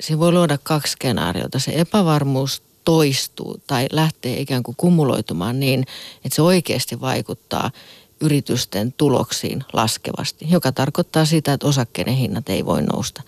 [0.01, 1.59] se voi luoda kaksi skenaariota.
[1.59, 5.87] Se epävarmuus toistuu tai lähtee ikään kuin kumuloitumaan niin,
[6.25, 7.71] että se oikeasti vaikuttaa
[8.21, 13.23] yritysten tuloksiin laskevasti, joka tarkoittaa sitä, että osakkeiden hinnat ei voi nousta.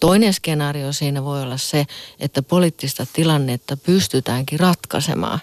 [0.00, 1.86] Toinen skenaario siinä voi olla se,
[2.20, 5.40] että poliittista tilannetta pystytäänkin ratkaisemaan.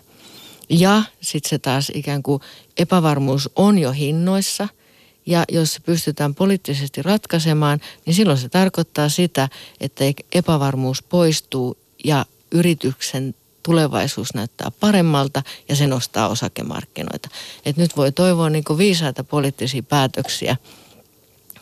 [0.69, 2.41] Ja sitten se taas ikään kuin
[2.77, 4.67] epävarmuus on jo hinnoissa–
[5.25, 12.25] ja jos se pystytään poliittisesti ratkaisemaan, niin silloin se tarkoittaa sitä, että epävarmuus poistuu ja
[12.51, 17.29] yrityksen tulevaisuus näyttää paremmalta ja se nostaa osakemarkkinoita.
[17.65, 20.57] Et nyt voi toivoa niin viisaita poliittisia päätöksiä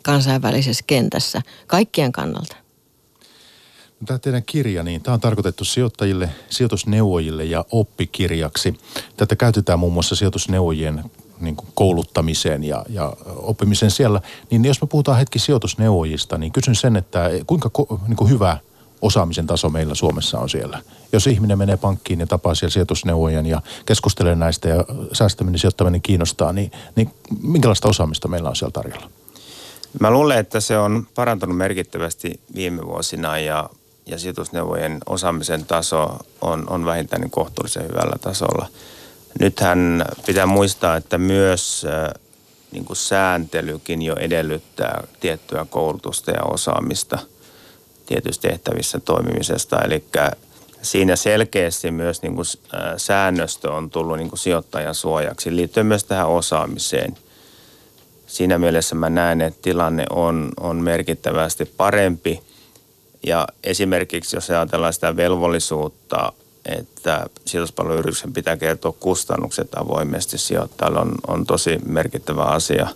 [0.04, 2.56] kansainvälisessä kentässä kaikkien kannalta.
[4.00, 8.78] No, tämä teidän kirja, niin tämä on tarkoitettu sijoittajille, sijoitusneuvojille ja oppikirjaksi.
[9.18, 11.04] Tätä käytetään muun muassa sijoitusneuvojien
[11.40, 14.22] niin kuin kouluttamiseen ja, ja oppimiseen siellä.
[14.52, 17.70] Niin jos me puhutaan hetki sijoitusneuvojista, niin kysyn sen, että kuinka
[18.08, 18.58] niin kuin hyvä
[19.02, 20.82] osaamisen taso meillä Suomessa on siellä.
[21.12, 26.54] Jos ihminen menee pankkiin ja tapaa siellä sijoitusneuvojan ja keskustelee näistä ja säästäminen sijoittaminen kiinnostaa,
[26.54, 27.10] niin, niin
[27.42, 29.10] minkälaista osaamista meillä on siellä tarjolla?
[30.00, 33.70] Mä luulen, että se on parantunut merkittävästi viime vuosina ja,
[34.06, 38.68] ja sijoitusneuvojen osaamisen taso on, on vähintään niin kohtuullisen hyvällä tasolla.
[39.40, 41.86] Nythän pitää muistaa, että myös
[42.72, 47.20] niin kuin sääntelykin jo edellyttää tiettyä koulutusta ja osaamista
[48.06, 49.82] tietyissä tehtävissä toimimisesta.
[49.82, 50.04] Eli
[50.82, 52.46] siinä selkeästi myös niin kuin
[52.98, 57.18] säännöstö on tullut niin kuin sijoittajan suojaksi liittyen myös tähän osaamiseen.
[58.28, 62.42] Siinä mielessä mä näen, että tilanne on, on merkittävästi parempi.
[63.26, 66.34] Ja esimerkiksi jos ajatellaan sitä velvollisuutta
[66.66, 72.88] että sijoituspalveluyrityksen pitää kertoa kustannukset avoimesti sijoittajalle on, on tosi merkittävä asia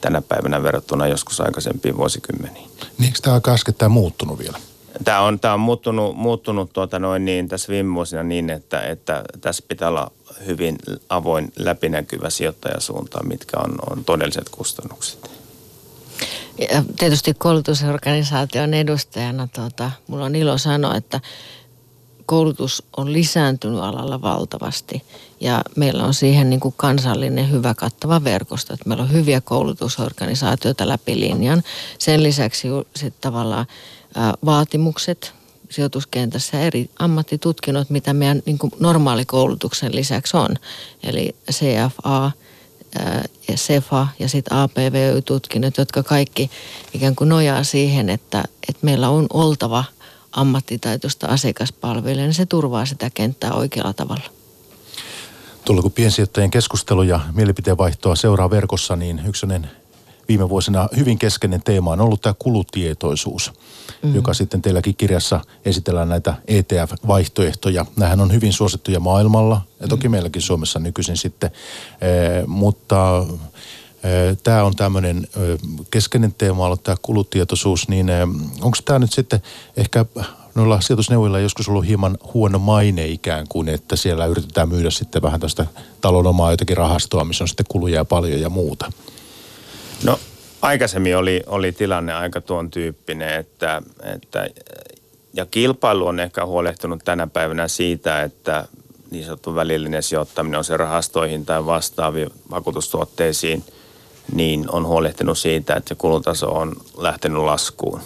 [0.00, 2.70] tänä päivänä verrattuna joskus aikaisempiin vuosikymmeniin.
[2.98, 4.58] Niin eikö tämä äskettäin muuttunut vielä?
[5.04, 9.24] Tämä on, tämä on muuttunut, muuttunut tuota noin niin, tässä viime vuosina niin, että, että
[9.40, 10.12] tässä pitää olla
[10.46, 15.30] hyvin avoin läpinäkyvä sijoittajasuunta, mitkä on, on todelliset kustannukset.
[16.70, 21.20] Ja tietysti koulutusorganisaation edustajana tuota, mulla on ilo sanoa, että
[22.26, 25.02] koulutus on lisääntynyt alalla valtavasti
[25.40, 28.74] ja meillä on siihen niin kuin kansallinen hyvä kattava verkosto.
[28.74, 31.62] Että meillä on hyviä koulutusorganisaatioita läpi linjan.
[31.98, 33.66] Sen lisäksi sitten tavallaan
[34.44, 35.32] vaatimukset
[35.70, 40.48] sijoituskentässä eri ammattitutkinnot, mitä meidän niin kuin normaalikoulutuksen lisäksi on.
[41.02, 42.30] Eli CFA,
[43.48, 46.50] ja SEFA ja sitten APVY-tutkinnot, jotka kaikki
[46.94, 49.84] ikään kuin nojaa siihen, että, että meillä on oltava–
[50.36, 54.24] ammattitaitoista asiakaspalvelua, niin se turvaa sitä kenttää oikealla tavalla.
[55.64, 59.46] Tuolla kun piensijoittajien keskustelu ja mielipiteenvaihtoa seuraa verkossa, niin yksi
[60.28, 63.52] viime vuosina hyvin keskeinen teema on ollut tämä kulutietoisuus,
[64.02, 64.14] mm.
[64.14, 67.86] joka sitten teilläkin kirjassa esitellään näitä ETF-vaihtoehtoja.
[67.96, 70.12] Nämähän on hyvin suosittuja maailmalla ja toki mm.
[70.12, 71.50] meilläkin Suomessa nykyisin sitten,
[72.00, 73.26] eh, mutta
[74.42, 75.28] Tämä on tämmöinen
[75.90, 78.10] keskeinen teema ollut tämä kulutietoisuus, niin
[78.60, 79.42] onko tämä nyt sitten
[79.76, 80.04] ehkä
[80.54, 85.40] noilla sijoitusneuvoilla joskus ollut hieman huono maine ikään kuin, että siellä yritetään myydä sitten vähän
[85.40, 85.66] tästä
[86.00, 88.92] talon omaa jotakin rahastoa, missä on sitten kuluja paljon ja muuta?
[90.04, 90.18] No
[90.62, 94.48] aikaisemmin oli, oli tilanne aika tuon tyyppinen, että, että
[95.34, 98.68] ja kilpailu on ehkä huolehtunut tänä päivänä siitä, että
[99.10, 103.64] niin sanottu välillinen sijoittaminen on se rahastoihin tai vastaaviin vakuutustuotteisiin–
[104.34, 108.00] niin on huolehtinut siitä, että se kulutaso on lähtenyt laskuun.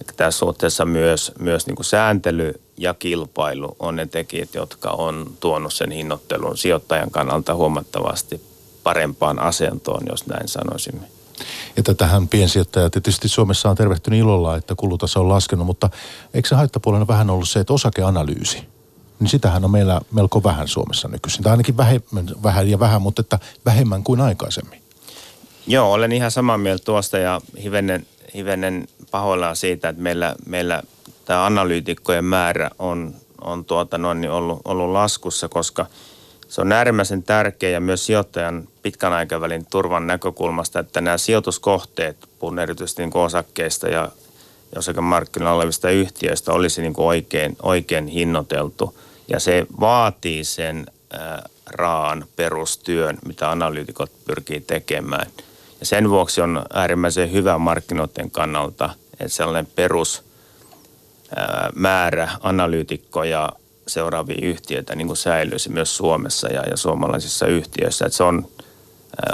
[0.00, 5.30] Eli tässä suhteessa myös, myös niin kuin sääntely ja kilpailu on ne tekijät, jotka on
[5.40, 8.42] tuonut sen hinnoittelun sijoittajan kannalta huomattavasti
[8.82, 11.06] parempaan asentoon, jos näin sanoisimme.
[11.76, 15.90] Ja tätähän piensijoittajat tietysti Suomessa on tervehtynyt ilolla, että kulutaso on laskenut, mutta
[16.34, 18.58] eikö se haittapuolena vähän ollut se, että osakeanalyysi,
[19.20, 21.42] niin sitähän on meillä melko vähän Suomessa nykyisin.
[21.42, 24.81] Tai ainakin vähemmän, vähän ja vähän, mutta että vähemmän kuin aikaisemmin.
[25.66, 30.82] Joo, olen ihan samaa mieltä tuosta ja hivenen, hivenen pahoillaan siitä, että meillä, meillä
[31.24, 35.86] tämä analyytikkojen määrä on, on tuota noin, niin ollut, ollut laskussa, koska
[36.48, 42.58] se on äärimmäisen tärkeä ja myös sijoittajan pitkän aikavälin turvan näkökulmasta, että nämä sijoituskohteet, puhun
[42.58, 44.08] erityisesti niin osakkeista ja
[44.76, 48.98] osakemarkkinoilla olevista yhtiöistä, olisi niin kuin oikein, oikein hinnoiteltu.
[49.28, 55.26] Ja se vaatii sen ää, raan perustyön, mitä analyytikot pyrkii tekemään–
[55.82, 60.24] ja sen vuoksi on äärimmäisen hyvä markkinoiden kannalta, että sellainen perus
[61.74, 63.52] määrä analyytikkoja
[63.86, 68.06] seuraavia yhtiöitä niin kuin säilyisi myös Suomessa ja, ja suomalaisissa yhtiöissä.
[68.06, 68.48] Että se on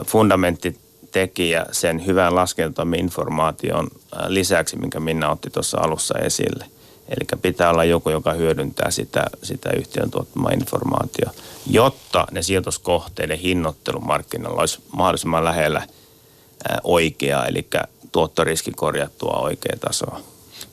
[0.06, 3.88] fundamenttitekijä sen hyvän laskentamme informaation
[4.26, 6.64] lisäksi, minkä Minna otti tuossa alussa esille.
[7.08, 14.00] Eli pitää olla joku, joka hyödyntää sitä, sitä yhtiön tuottamaa informaatiota, jotta ne sijoituskohteiden hinnoittelu
[14.00, 15.82] markkinoilla olisi mahdollisimman lähellä–
[16.84, 17.68] oikeaa, eli
[18.12, 20.20] tuottoriski korjattua oikea tasoa.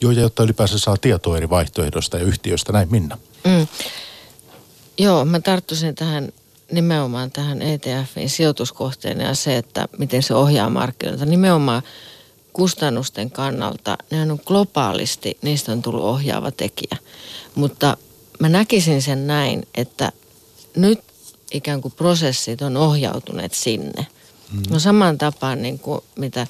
[0.01, 3.17] Joo, ja jotta ylipäänsä saa tietoa eri vaihtoehdoista ja yhtiöistä, näin Minna.
[3.43, 3.67] Mm.
[4.97, 6.31] Joo, mä tarttuisin tähän
[6.71, 11.25] nimenomaan tähän ETFin sijoituskohteen ja se, että miten se ohjaa markkinoita.
[11.25, 11.83] Nimenomaan
[12.53, 16.97] kustannusten kannalta, ne on globaalisti, niistä on tullut ohjaava tekijä.
[17.55, 17.97] Mutta
[18.39, 20.11] mä näkisin sen näin, että
[20.75, 20.99] nyt
[21.51, 24.07] ikään kuin prosessit on ohjautuneet sinne.
[24.51, 24.61] Mm.
[24.69, 26.47] No samaan tapaan niin kuin mitä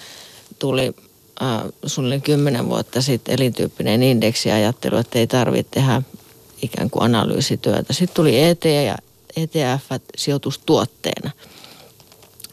[0.59, 0.95] tuli
[1.41, 6.01] äh, suunnilleen kymmenen vuotta sitten elintyyppinen indeksiajattelu, että ei tarvitse tehdä
[6.61, 7.93] ikään kuin analyysityötä.
[7.93, 8.97] Sitten tuli ET ja
[9.35, 11.31] ETF sijoitustuotteena.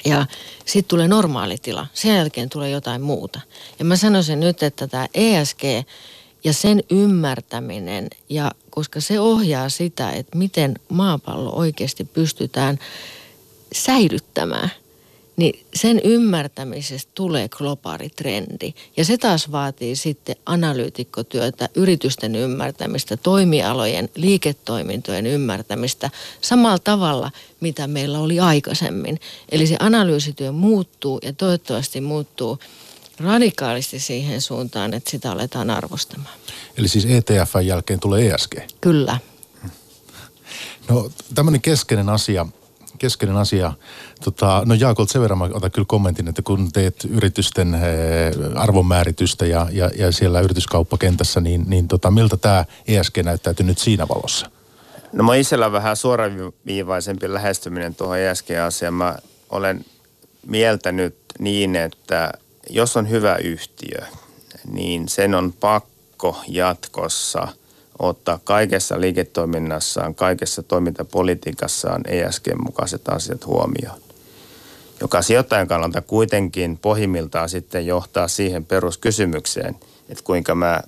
[0.04, 0.26] Ja
[0.64, 1.86] sitten tulee normaali tila.
[1.94, 3.40] Sen jälkeen tulee jotain muuta.
[3.78, 5.62] Ja mä sanoisin nyt, että tämä ESG
[6.44, 12.78] ja sen ymmärtäminen, ja koska se ohjaa sitä, että miten maapallo oikeasti pystytään
[13.72, 14.70] säilyttämään–
[15.36, 18.74] niin sen ymmärtämisestä tulee globaali trendi.
[18.96, 28.18] Ja se taas vaatii sitten analyytikkotyötä, yritysten ymmärtämistä, toimialojen, liiketoimintojen ymmärtämistä samalla tavalla, mitä meillä
[28.18, 29.20] oli aikaisemmin.
[29.48, 32.58] Eli se analyysityö muuttuu ja toivottavasti muuttuu
[33.18, 36.34] radikaalisti siihen suuntaan, että sitä aletaan arvostamaan.
[36.76, 38.54] Eli siis ETF jälkeen tulee ESG?
[38.80, 39.18] Kyllä.
[40.88, 42.46] No tämmöinen keskeinen asia–
[43.02, 43.72] keskeinen asia.
[44.24, 47.80] Tota, no Jaakolt, sen verran mä otan kyllä kommentin, että kun teet yritysten eh,
[48.54, 54.08] arvonmääritystä ja, ja, ja siellä yrityskauppakentässä, niin, niin tota, miltä tämä ESG näyttäytyy nyt siinä
[54.08, 54.50] valossa?
[55.12, 58.94] No mä itsellä vähän suoraviivaisempi lähestyminen tuohon ESG-asiaan.
[58.94, 59.16] Mä
[59.50, 59.84] olen
[60.46, 62.32] mieltänyt niin, että
[62.70, 63.98] jos on hyvä yhtiö,
[64.72, 67.48] niin sen on pakko jatkossa–
[68.02, 74.00] ottaa kaikessa liiketoiminnassaan, kaikessa toimintapolitiikassaan ESG-mukaiset asiat huomioon.
[75.00, 79.76] Joka sijoittajan kannalta kuitenkin pohjimmiltaan sitten johtaa siihen peruskysymykseen,
[80.08, 80.82] että kuinka mä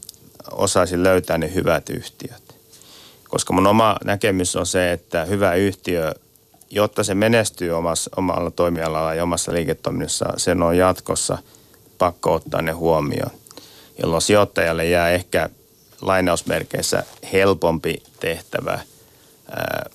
[0.50, 2.42] osaisin löytää ne hyvät yhtiöt.
[3.28, 6.14] Koska mun oma näkemys on se, että hyvä yhtiö,
[6.70, 11.38] jotta se menestyy omassa, omalla toimialalla ja omassa liiketoiminnassa, sen on jatkossa
[11.98, 13.30] pakko ottaa ne huomioon.
[14.02, 15.48] Jolloin sijoittajalle jää ehkä
[16.00, 18.78] lainausmerkeissä helpompi tehtävä
[19.50, 19.90] ää,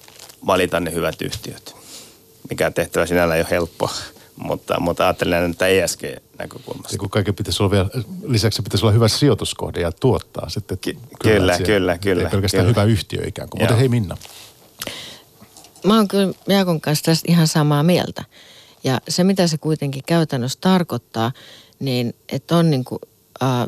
[0.46, 1.76] valita ne hyvät yhtiöt.
[2.50, 3.94] Mikä tehtävä sinällä ei ole helppoa,
[4.36, 6.96] mutta, mutta ajattelen että ESG-näkökulmasta.
[6.96, 7.90] Ja kun kaiken pitäisi olla vielä,
[8.24, 10.78] lisäksi pitäisi olla hyvä sijoituskohde ja tuottaa sitten.
[10.78, 12.24] Ky- kyllä, kyllä, kyllä, kyllä.
[12.24, 12.82] Ei pelkästään kyllä.
[12.82, 13.62] hyvä yhtiö ikään kuin.
[13.62, 14.18] Mutta hei Minna.
[15.84, 18.24] Mä oon kyllä Jaakon kanssa tästä ihan samaa mieltä.
[18.84, 21.32] Ja se, mitä se kuitenkin käytännössä tarkoittaa,
[21.80, 23.00] niin että on niin kuin,
[23.44, 23.68] äh,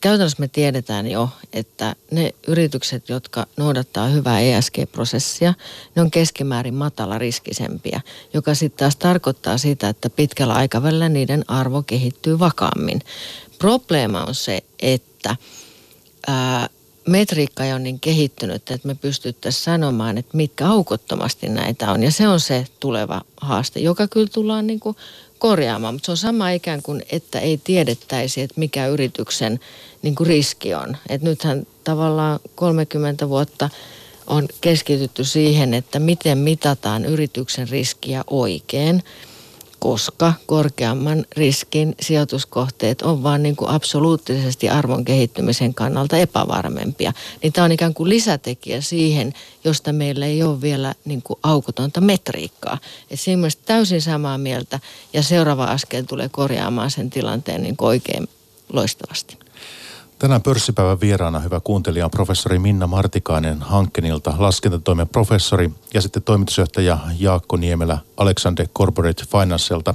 [0.00, 5.54] käytännössä me tiedetään jo, että ne yritykset, jotka noudattaa hyvää ESG-prosessia,
[5.94, 8.00] ne on keskimäärin matala riskisempiä,
[8.34, 13.00] joka sitten taas tarkoittaa sitä, että pitkällä aikavälillä niiden arvo kehittyy vakaammin.
[13.58, 15.36] Probleema on se, että
[16.26, 16.68] ää,
[17.08, 22.02] metriikka on niin kehittynyt, että me pystyttäisiin sanomaan, että mitkä aukottomasti näitä on.
[22.02, 24.96] Ja se on se tuleva haaste, joka kyllä tullaan niin kuin
[25.38, 29.60] korjaamaan, mutta se on sama ikään kuin, että ei tiedettäisi, että mikä yrityksen
[30.02, 30.96] niin kuin riski on.
[31.08, 33.70] Et nythän tavallaan 30 vuotta
[34.26, 39.02] on keskitytty siihen, että miten mitataan yrityksen riskiä oikein,
[39.78, 47.12] koska korkeamman riskin sijoituskohteet on vaan niin kuin absoluuttisesti arvon kehittymisen kannalta epävarmempia.
[47.42, 49.32] Niin tämä on ikään kuin lisätekijä siihen,
[49.64, 52.78] josta meillä ei ole vielä niin kuin aukotonta metriikkaa.
[53.10, 54.80] Et siinä mielessä täysin samaa mieltä
[55.12, 58.28] ja seuraava askel tulee korjaamaan sen tilanteen niin oikein
[58.72, 59.47] loistavasti.
[60.18, 66.98] Tänään pörssipäivän vieraana hyvä kuuntelija on professori Minna Martikainen Hankkenilta, laskentatoimen professori ja sitten toimitusjohtaja
[67.18, 69.94] Jaakko Niemelä Alexander Corporate Financelta.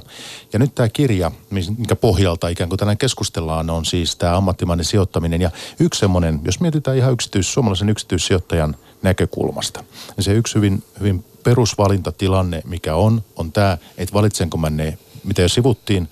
[0.52, 5.40] Ja nyt tämä kirja, minkä pohjalta ikään kuin tänään keskustellaan, on siis tämä ammattimainen sijoittaminen.
[5.40, 9.84] Ja yksi semmoinen, jos mietitään ihan yksityis, suomalaisen yksityissijoittajan näkökulmasta,
[10.16, 15.42] niin se yksi hyvin, hyvin perusvalintatilanne, mikä on, on tämä, että valitsenko mä ne, mitä
[15.42, 16.08] jo sivuttiin,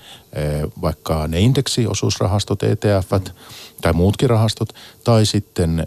[0.83, 3.33] vaikka ne indeksiosuusrahastot, ETF,
[3.81, 4.69] tai muutkin rahastot,
[5.05, 5.87] tai sitten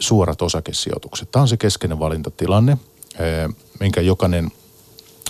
[0.00, 1.30] suorat osakesijoitukset.
[1.30, 2.78] Tämä on se keskeinen valintatilanne,
[3.18, 4.50] eh, minkä jokainen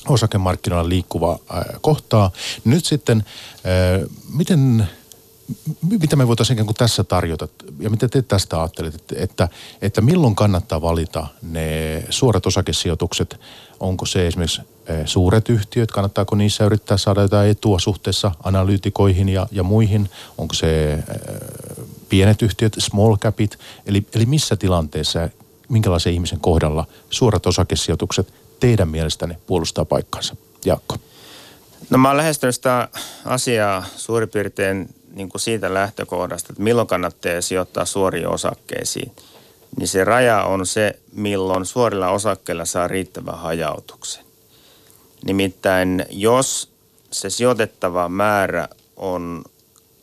[0.08, 2.30] osakemarkkinoilla liikkuva eh, kohtaa.
[2.64, 3.24] Nyt sitten,
[3.64, 4.88] eh, miten,
[6.00, 9.48] mitä me voitaisiin kuin tässä tarjota, ja mitä te tästä ajattelette, että,
[9.82, 13.40] että, milloin kannattaa valita ne suorat osakesijoitukset,
[13.80, 14.62] onko se esimerkiksi
[15.04, 20.98] suuret yhtiöt, kannattaako niissä yrittää saada jotain etua suhteessa analyytikoihin ja, ja muihin, onko se
[22.08, 25.28] pienet yhtiöt, small capit, eli, eli missä tilanteessa,
[25.68, 30.36] minkälaisen ihmisen kohdalla suorat osakesijoitukset teidän mielestänne puolustaa paikkansa?
[30.64, 30.96] Jaakko.
[31.90, 32.88] No mä oon lähestynyt sitä
[33.24, 39.12] asiaa suurin piirtein niin kuin siitä lähtökohdasta, että milloin kannattaa sijoittaa suoriin osakkeisiin.
[39.78, 44.24] Niin se raja on se, milloin suorilla osakkeilla saa riittävän hajautuksen.
[45.24, 46.72] Nimittäin jos
[47.10, 49.44] se sijoitettava määrä on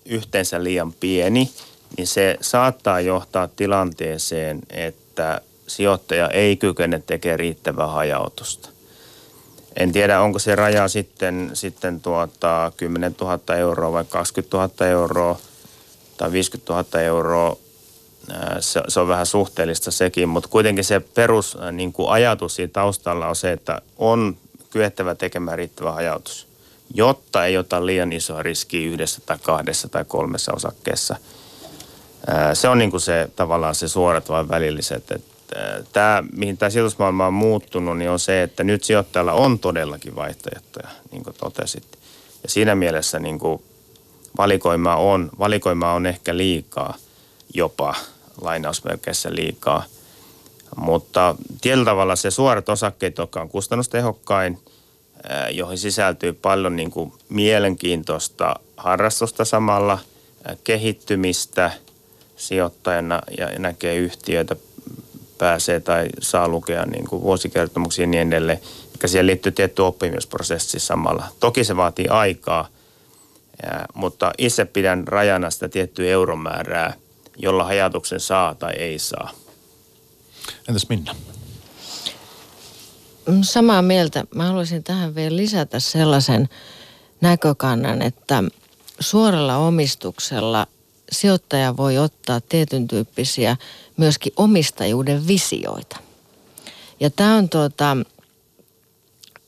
[0.06, 1.50] yhteensä liian pieni–
[1.98, 8.70] niin se saattaa johtaa tilanteeseen, että sijoittaja ei kykene tekemään riittävää hajautusta.
[9.76, 15.40] En tiedä, onko se raja sitten, sitten tuota 10 000 euroa vai 20 000 euroa,
[16.18, 17.58] tai 50 000 euroa,
[18.60, 23.28] se, se on vähän suhteellista sekin, mutta kuitenkin se perus niin kuin ajatus siinä taustalla
[23.28, 24.38] on se, että on
[24.70, 26.48] kyettävä tekemään riittävä hajautus,
[26.94, 31.16] jotta ei ota liian isoa riskiä yhdessä tai kahdessa tai kolmessa osakkeessa.
[32.54, 35.33] Se on niin kuin se tavallaan se suorat vai välilliset.
[35.94, 40.88] Tämä, mihin tämä sijoitusmaailma on muuttunut, niin on se, että nyt sijoittajalla on todellakin vaihtoehtoja,
[41.12, 41.88] niin kuin totesit.
[42.44, 43.64] Ja siinä mielessä niin kuin
[44.38, 46.96] valikoima on, valikoima on ehkä liikaa
[47.54, 47.96] jopa
[48.42, 49.84] lainausmerkeissä liikaa.
[50.76, 54.60] Mutta tietyllä tavalla se suorat osakkeet, jotka on kustannustehokkain,
[55.52, 60.00] joihin sisältyy paljon niin kuin mielenkiintoista harrastusta samalla,
[60.64, 61.72] kehittymistä
[62.36, 64.56] sijoittajana ja näkee yhtiöitä,
[65.44, 68.60] pääsee tai saa lukea niin kuin vuosikertomuksia ja niin edelleen.
[69.02, 71.28] Eli siihen liittyy tietty oppimisprosessi samalla.
[71.40, 72.68] Toki se vaatii aikaa,
[73.94, 76.94] mutta itse pidän rajana sitä tiettyä euromäärää–
[77.38, 79.32] jolla ajatuksen saa tai ei saa.
[80.68, 81.16] Entäs Minna?
[83.28, 84.24] Mm, samaa mieltä.
[84.36, 86.50] Mä haluaisin tähän vielä lisätä sellaisen
[87.22, 88.44] näkökannan, että
[89.00, 90.68] suoralla omistuksella
[91.14, 93.58] sijoittaja voi ottaa tietyn tyyppisiä
[93.98, 95.98] myöskin omistajuuden visioita.
[97.00, 97.98] Ja tämä on tuota,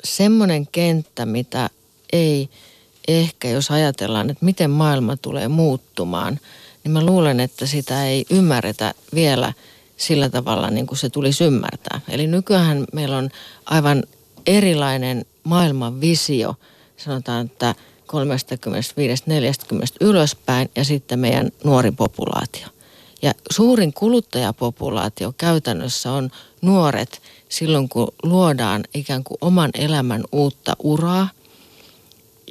[0.04, 1.70] semmoinen kenttä, mitä
[2.14, 2.50] ei
[3.08, 6.40] ehkä, jos ajatellaan, että miten maailma tulee muuttumaan–
[6.86, 9.54] niin mä luulen, että sitä ei ymmärretä vielä
[9.98, 12.02] sillä tavalla niin kuin se tulisi ymmärtää.
[12.10, 13.30] Eli nykyään meillä on
[13.66, 14.04] aivan
[14.48, 16.56] erilainen maailman visio,
[16.98, 17.76] sanotaan, että
[18.16, 18.18] 35-40
[20.02, 22.68] ylöspäin ja sitten meidän nuori populaatio.
[23.22, 26.30] Ja suurin kuluttajapopulaatio käytännössä on
[26.62, 31.30] nuoret silloin, kun luodaan ikään kuin oman elämän uutta uraa–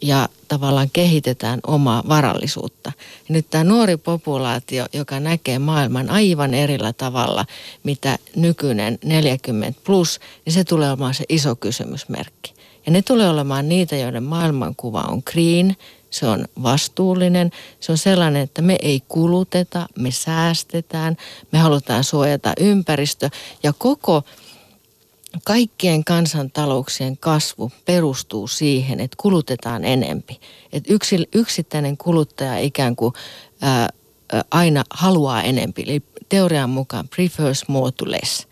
[0.03, 2.93] ja tavallaan kehitetään omaa varallisuutta.
[3.29, 7.47] Ja nyt tämä nuori populaatio, joka näkee maailman aivan erillä tavalla,
[7.85, 12.54] mitä nykyinen 40 plus, niin se tulee olemaan se iso kysymysmerkki.
[12.87, 15.77] Ja ne tulee olemaan niitä, joiden maailmankuva on green,
[16.11, 21.17] se on vastuullinen, se on sellainen, että me ei kuluteta, me säästetään,
[21.53, 23.31] me halutaan suojata ympäristö
[23.63, 24.23] ja koko
[25.45, 30.41] kaikkien kansantalouksien kasvu perustuu siihen, että kulutetaan enempi.
[30.73, 33.15] Että yksi, yksittäinen kuluttaja ikään kuin
[33.61, 33.89] ää,
[34.51, 35.83] aina haluaa enempi.
[35.87, 38.47] Eli teorian mukaan prefers more to less.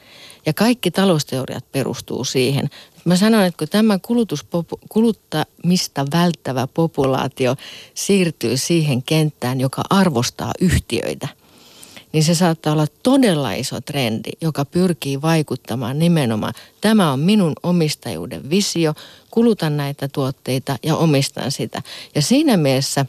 [0.46, 2.70] Ja kaikki talousteoriat perustuu siihen.
[3.04, 3.98] Mä sanon, että kun tämä
[4.88, 7.56] kuluttamista välttävä populaatio
[7.94, 11.28] siirtyy siihen kenttään, joka arvostaa yhtiöitä–
[12.12, 16.54] niin se saattaa olla todella iso trendi, joka pyrkii vaikuttamaan nimenomaan.
[16.80, 18.94] Tämä on minun omistajuuden visio,
[19.30, 21.82] kulutan näitä tuotteita ja omistan sitä.
[22.14, 23.06] Ja siinä mielessä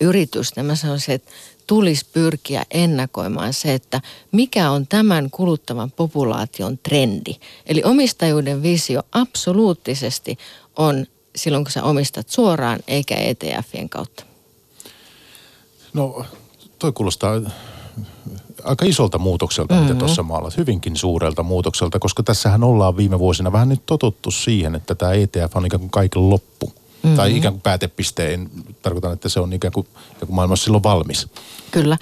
[0.00, 1.32] yritysten, mä sanoisin, että
[1.66, 4.00] tulisi pyrkiä ennakoimaan se, että
[4.32, 7.34] mikä on tämän kuluttavan populaation trendi.
[7.66, 10.38] Eli omistajuuden visio absoluuttisesti
[10.76, 14.24] on silloin, kun sä omistat suoraan eikä ETFien kautta.
[15.92, 16.24] No,
[16.78, 17.40] toi kuulostaa
[18.64, 19.88] aika isolta muutokselta, mm-hmm.
[19.88, 20.56] mitä tuossa maalat.
[20.56, 25.56] Hyvinkin suurelta muutokselta, koska tässähän ollaan viime vuosina vähän nyt totuttu siihen, että tämä ETF
[25.56, 26.72] on ikään kuin kaiken loppu.
[27.06, 27.16] Mm-hmm.
[27.16, 28.50] Tai ikään kuin päätepisteen,
[28.82, 31.26] tarkoitan, että se on ikään kuin, ikään kuin maailmassa silloin valmis.
[31.70, 31.98] Kyllä.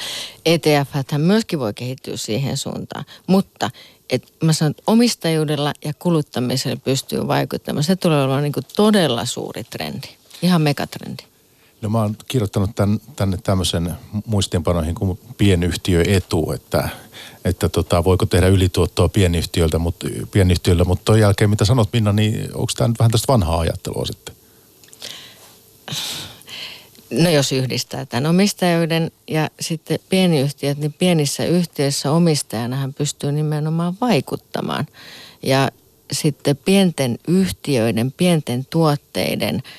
[0.46, 0.88] ETF
[1.18, 3.70] myöskin voi kehittyä siihen suuntaan, mutta
[4.10, 7.84] et mä sanon, että omistajuudella ja kuluttamisella pystyy vaikuttamaan.
[7.84, 10.08] Se tulee olemaan niin todella suuri trendi,
[10.42, 11.22] ihan megatrendi.
[11.80, 13.94] No mä oon kirjoittanut tän, tänne tämmöisen
[14.26, 16.88] muistiinpanoihin kuin pienyhtiöetu, että,
[17.44, 22.54] että tota, voiko tehdä ylituottoa pienyhtiöltä, mutta, pienyhtiöllä, mutta ton jälkeen mitä sanot Minna, niin
[22.54, 24.33] onko tämä nyt vähän tästä vanhaa ajattelua sitten?
[27.10, 33.96] No jos yhdistää tämän omistajuuden ja sitten pienyhtiöt, niin pienissä yhtiöissä omistajana hän pystyy nimenomaan
[34.00, 34.86] vaikuttamaan.
[35.42, 35.70] Ja
[36.12, 39.62] sitten pienten yhtiöiden, pienten tuotteiden–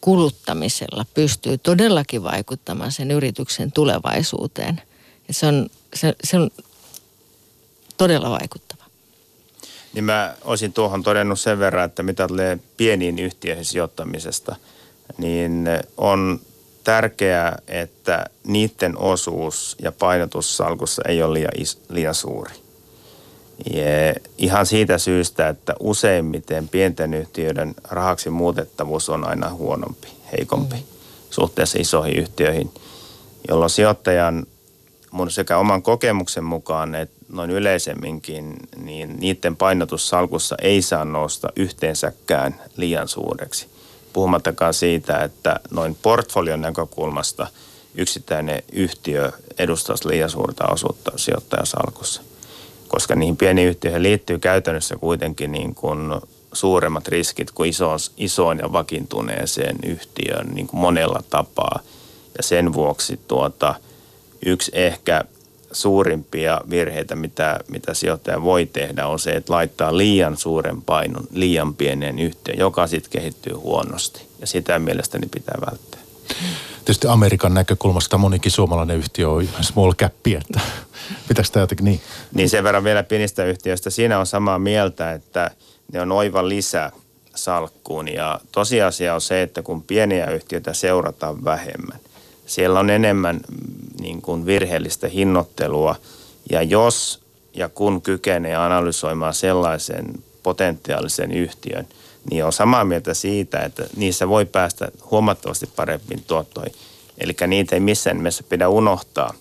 [0.00, 4.82] kuluttamisella pystyy todellakin vaikuttamaan sen yrityksen tulevaisuuteen.
[5.28, 6.50] Ja se, on, se, se on
[7.96, 8.84] todella vaikuttava.
[9.92, 14.56] Niin mä olisin tuohon todennut sen verran, että mitä tulee pieniin yhtiöihin sijoittamisesta,
[15.18, 16.40] niin on
[16.84, 21.52] tärkeää, että niiden osuus ja painotus salkussa ei ole liian,
[21.88, 22.52] liian suuri.
[23.70, 30.82] Ja ihan siitä syystä, että useimmiten pienten yhtiöiden rahaksi muutettavuus on aina huonompi, heikompi mm.
[31.30, 32.70] suhteessa isoihin yhtiöihin,
[33.48, 34.46] jolloin sijoittajan
[35.10, 41.48] mun sekä oman kokemuksen mukaan että noin yleisemminkin, niin niiden painotus salkussa ei saa nousta
[41.56, 43.66] yhteensäkään liian suureksi.
[44.12, 47.46] Puhumattakaan siitä, että noin portfolion näkökulmasta
[47.94, 52.22] yksittäinen yhtiö edustaisi liian suurta osuutta sijoittajasalkussa.
[52.88, 56.20] Koska niihin pieniin yhtiöihin liittyy käytännössä kuitenkin niin kuin
[56.52, 61.80] suuremmat riskit kuin isoon, isoon ja vakiintuneeseen yhtiöön niin kuin monella tapaa.
[62.36, 63.74] Ja sen vuoksi tuota,
[64.46, 65.24] yksi ehkä
[65.72, 71.74] suurimpia virheitä, mitä, mitä sijoittaja voi tehdä, on se, että laittaa liian suuren painon liian
[71.74, 74.26] pieneen yhteen, joka sitten kehittyy huonosti.
[74.40, 76.00] Ja sitä mielestäni pitää välttää.
[76.84, 80.60] Tietysti Amerikan näkökulmasta monikin suomalainen yhtiö on small cap, että
[81.28, 82.00] pitäisi tämä jotenkin niin?
[82.34, 83.90] Niin sen verran vielä pienistä yhtiöistä.
[83.90, 85.50] Siinä on samaa mieltä, että
[85.92, 86.92] ne on oiva lisä
[87.34, 88.08] salkkuun.
[88.08, 91.98] Ja tosiasia on se, että kun pieniä yhtiöitä seurataan vähemmän,
[92.50, 93.56] siellä on enemmän mm,
[94.00, 95.96] niin kuin virheellistä hinnoittelua.
[96.50, 97.20] Ja jos
[97.54, 100.06] ja kun kykenee analysoimaan sellaisen
[100.42, 101.86] potentiaalisen yhtiön,
[102.30, 106.74] niin on samaa mieltä siitä, että niissä voi päästä huomattavasti parempiin tuottoihin.
[107.18, 109.34] Eli niitä ei missään nimessä pidä unohtaa,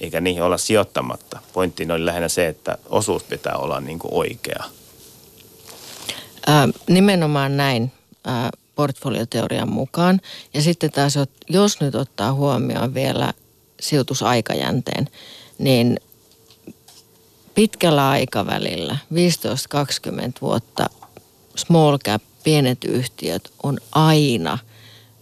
[0.00, 1.38] eikä niihin olla sijoittamatta.
[1.52, 4.64] Pointti oli lähinnä se, että osuus pitää olla niin kuin oikea.
[6.46, 7.92] Ää, nimenomaan näin
[8.24, 10.20] ää, portfolioteorian mukaan.
[10.54, 11.14] Ja sitten taas,
[11.48, 13.32] jos nyt ottaa huomioon vielä
[13.80, 15.08] sijoitusaikajänteen,
[15.58, 16.00] niin
[17.54, 19.16] pitkällä aikavälillä, 15-20
[20.40, 20.90] vuotta,
[21.56, 24.58] small cap, pienet yhtiöt on aina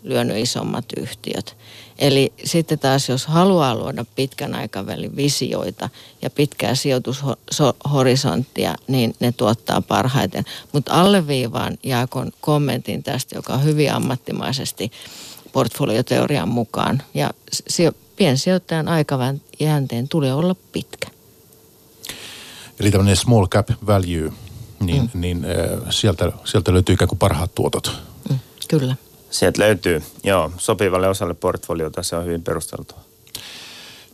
[0.03, 1.57] lyönyt isommat yhtiöt.
[2.03, 5.89] Eli sitten taas, jos haluaa luoda pitkän aikavälin visioita
[6.23, 10.45] ja pitkää sijoitushorisonttia, niin ne tuottaa parhaiten.
[10.73, 14.93] Mutta alleviivaan Jaakon kommentin tästä, joka on hyvin ammattimaisesti
[15.53, 17.03] portfolioteorian mukaan.
[17.15, 17.31] Ja
[18.17, 19.43] piensijoittajan aikavälin
[20.09, 21.09] tulee olla pitkä.
[22.81, 24.33] Eli tämmöinen small cap value,
[24.81, 25.21] niin, mm.
[25.21, 27.93] niin äh, sieltä, sieltä löytyy ikään kuin parhaat tuotot.
[28.31, 28.39] Mm,
[28.69, 28.97] kyllä.
[29.33, 32.99] Sieltä löytyy, joo, sopivalle osalle portfoliota se on hyvin perusteltua.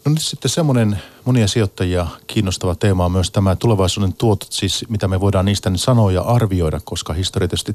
[0.04, 5.08] No nyt sitten semmoinen monia sijoittajia kiinnostava teema on myös tämä tulevaisuuden tuotot, siis mitä
[5.08, 7.74] me voidaan niistä sanoa ja arvioida, koska historiallisesti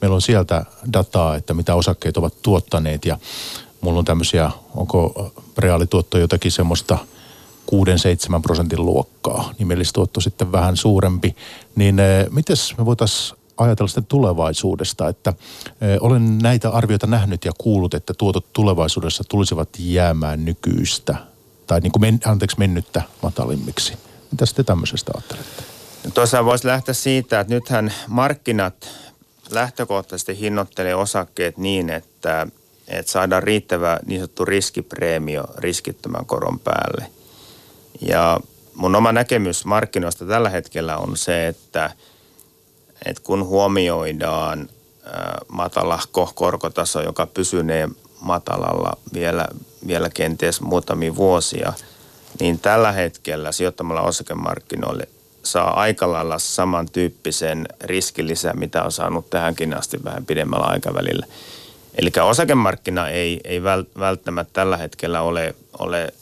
[0.00, 3.18] meillä on sieltä dataa, että mitä osakkeet ovat tuottaneet ja
[3.80, 6.98] mulla on tämmöisiä, onko reaalituotto jotakin semmoista
[7.72, 11.36] 6-7 prosentin luokkaa, nimellistuotto sitten vähän suurempi,
[11.76, 15.32] niin eh, miten me voitaisiin ajatella sitten tulevaisuudesta, että
[16.00, 21.16] olen näitä arvioita nähnyt ja kuullut, että tuotot tulevaisuudessa tulisivat jäämään nykyistä
[21.66, 23.92] tai niin kuin men, anteeksi mennyttä matalimmiksi.
[24.30, 25.62] Mitä sitten tämmöisestä ajattelette?
[26.14, 28.88] Tuossa voisi lähteä siitä, että nythän markkinat
[29.50, 32.46] lähtökohtaisesti hinnoittelee osakkeet niin, että,
[32.88, 37.06] että saadaan riittävä niin sanottu riskipreemio riskittömän koron päälle.
[38.00, 38.40] Ja
[38.74, 41.90] mun oma näkemys markkinoista tällä hetkellä on se, että–
[43.06, 44.68] että kun huomioidaan
[45.48, 47.88] matalahko korkotaso, joka pysynee
[48.20, 49.48] matalalla vielä,
[49.86, 51.72] vielä kenties muutamia vuosia,
[52.40, 55.08] niin tällä hetkellä sijoittamalla osakemarkkinoille
[55.42, 61.26] saa aika lailla samantyyppisen riskilisän, mitä on saanut tähänkin asti vähän pidemmällä aikavälillä.
[61.94, 63.62] Eli osakemarkkina ei, ei
[63.98, 66.14] välttämättä tällä hetkellä ole, ole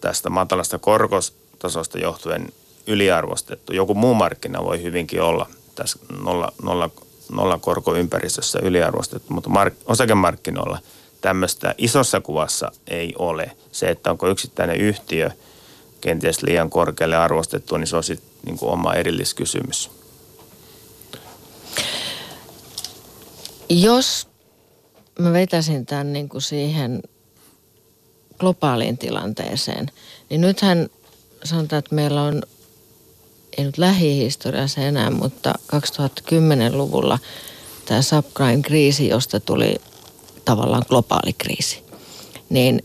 [0.00, 2.48] tästä matalasta korkotasosta johtuen
[2.86, 3.72] yliarvostettu.
[3.72, 5.46] Joku muu markkina voi hyvinkin olla–
[5.82, 6.90] tässä nolla, nolla,
[7.32, 10.78] nolla korkoympäristössä yliarvostettu, mutta mark, osakemarkkinoilla
[11.20, 13.50] tämmöistä isossa kuvassa ei ole.
[13.72, 15.30] Se, että onko yksittäinen yhtiö
[16.00, 19.90] kenties liian korkealle arvostettu, niin se on sitten niin oma erilliskysymys.
[23.68, 24.28] Jos
[25.18, 27.02] mä vetäisin tämän niin kuin siihen
[28.38, 29.90] globaaliin tilanteeseen,
[30.30, 30.88] niin nythän
[31.44, 32.42] sanotaan, että meillä on
[33.58, 37.18] ei nyt lähihistoriassa enää, mutta 2010-luvulla
[37.84, 39.76] tämä subprime-kriisi, josta tuli
[40.44, 41.82] tavallaan globaali kriisi,
[42.48, 42.84] niin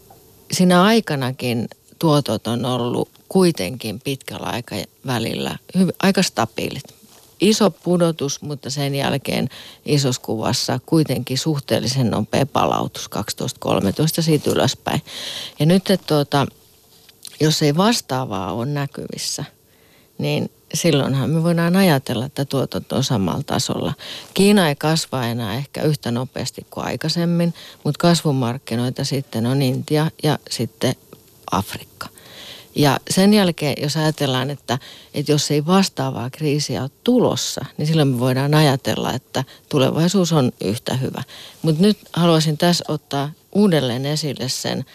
[0.52, 1.68] siinä aikanakin
[2.00, 6.96] tuotot on ollut kuitenkin pitkällä aikavälillä hyvin, aika stabiilit.
[7.40, 9.50] Iso pudotus, mutta sen jälkeen
[9.86, 13.10] isossa kuvassa kuitenkin suhteellisen nopea palautus
[14.20, 15.02] 12-13 siitä ylöspäin.
[15.60, 16.48] Ja nyt, että tuota,
[17.40, 19.46] jos ei vastaavaa ole näkyvissä–
[20.18, 23.94] niin silloinhan me voidaan ajatella, että tuotot on samalla tasolla.
[24.34, 27.54] Kiina ei kasva enää ehkä yhtä nopeasti kuin aikaisemmin,
[27.84, 30.96] mutta kasvumarkkinoita sitten on Intia ja sitten
[31.52, 32.10] Afrikka.
[32.76, 34.80] Ja sen jälkeen, jos ajatellaan, että,
[35.14, 40.52] että jos ei vastaavaa kriisiä ole tulossa, niin silloin me voidaan ajatella, että tulevaisuus on
[40.64, 41.24] yhtä hyvä.
[41.62, 44.86] Mutta nyt haluaisin tässä ottaa uudelleen esille sen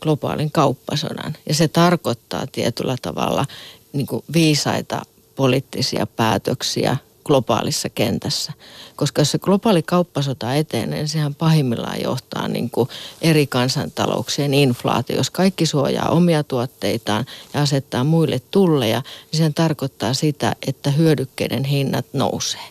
[0.00, 1.36] globaalin kauppasodan.
[1.48, 3.46] Ja se tarkoittaa tietyllä tavalla
[3.92, 5.02] niin kuin viisaita
[5.36, 8.52] poliittisia päätöksiä globaalissa kentässä.
[8.96, 12.88] Koska jos se globaali kauppasota etenee, niin sehän pahimmillaan johtaa niin kuin
[13.22, 15.16] eri kansantalouksien inflaatio.
[15.16, 21.64] Jos kaikki suojaa omia tuotteitaan ja asettaa muille tulleja, niin se tarkoittaa sitä, että hyödykkeiden
[21.64, 22.68] hinnat nousee.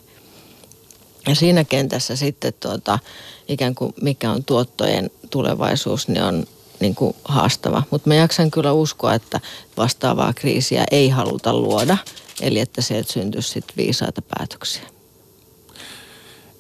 [1.28, 3.00] Ja siinä kentässä sitten tuota,
[3.48, 6.48] ikään kuin mikä on tuottojen tulevaisuus, niin on
[6.82, 7.84] niin kuin haastava.
[7.90, 9.40] Mutta mä jaksan kyllä uskoa, että
[9.78, 11.98] vastaavaa kriisiä ei haluta luoda,
[12.42, 14.84] eli että sieltä syntyisi sitten viisaita päätöksiä.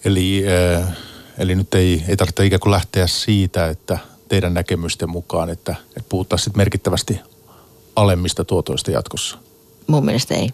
[0.05, 0.43] Eli,
[0.77, 0.97] äh,
[1.37, 3.97] eli nyt ei, ei tarvitse ikään kuin lähteä siitä, että
[4.29, 7.19] teidän näkemysten mukaan, että, että puhuttaisiin merkittävästi
[7.95, 9.37] alemmista tuotoista jatkossa?
[9.87, 10.49] Mun mielestä ei.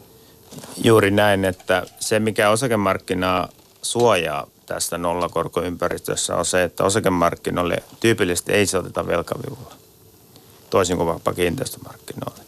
[0.84, 3.50] Juuri näin, että se mikä osakemarkkinaa
[3.82, 9.76] suojaa tästä nollakorkoympäristössä on se, että osakemarkkinoille tyypillisesti ei sijoiteta velkavivulla,
[10.70, 12.44] toisin kuin vaikka kiinteistömarkkinoille.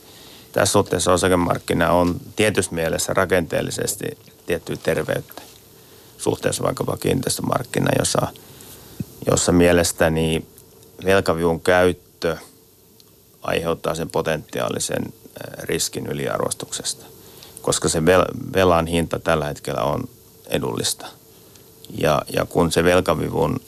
[0.51, 4.05] Tässä suhteessa osakemarkkina on tietyssä mielessä rakenteellisesti
[4.45, 5.41] tiettyä terveyttä
[6.17, 8.27] suhteessa vaikkapa kiinteistömarkkina, jossa,
[9.31, 10.45] jossa mielestäni
[11.05, 12.37] velkavivun käyttö
[13.41, 15.13] aiheuttaa sen potentiaalisen
[15.59, 17.05] riskin yliarvostuksesta,
[17.61, 18.05] koska se
[18.53, 20.03] velan hinta tällä hetkellä on
[20.49, 21.07] edullista–
[21.97, 23.59] ja, ja kun se velkavivun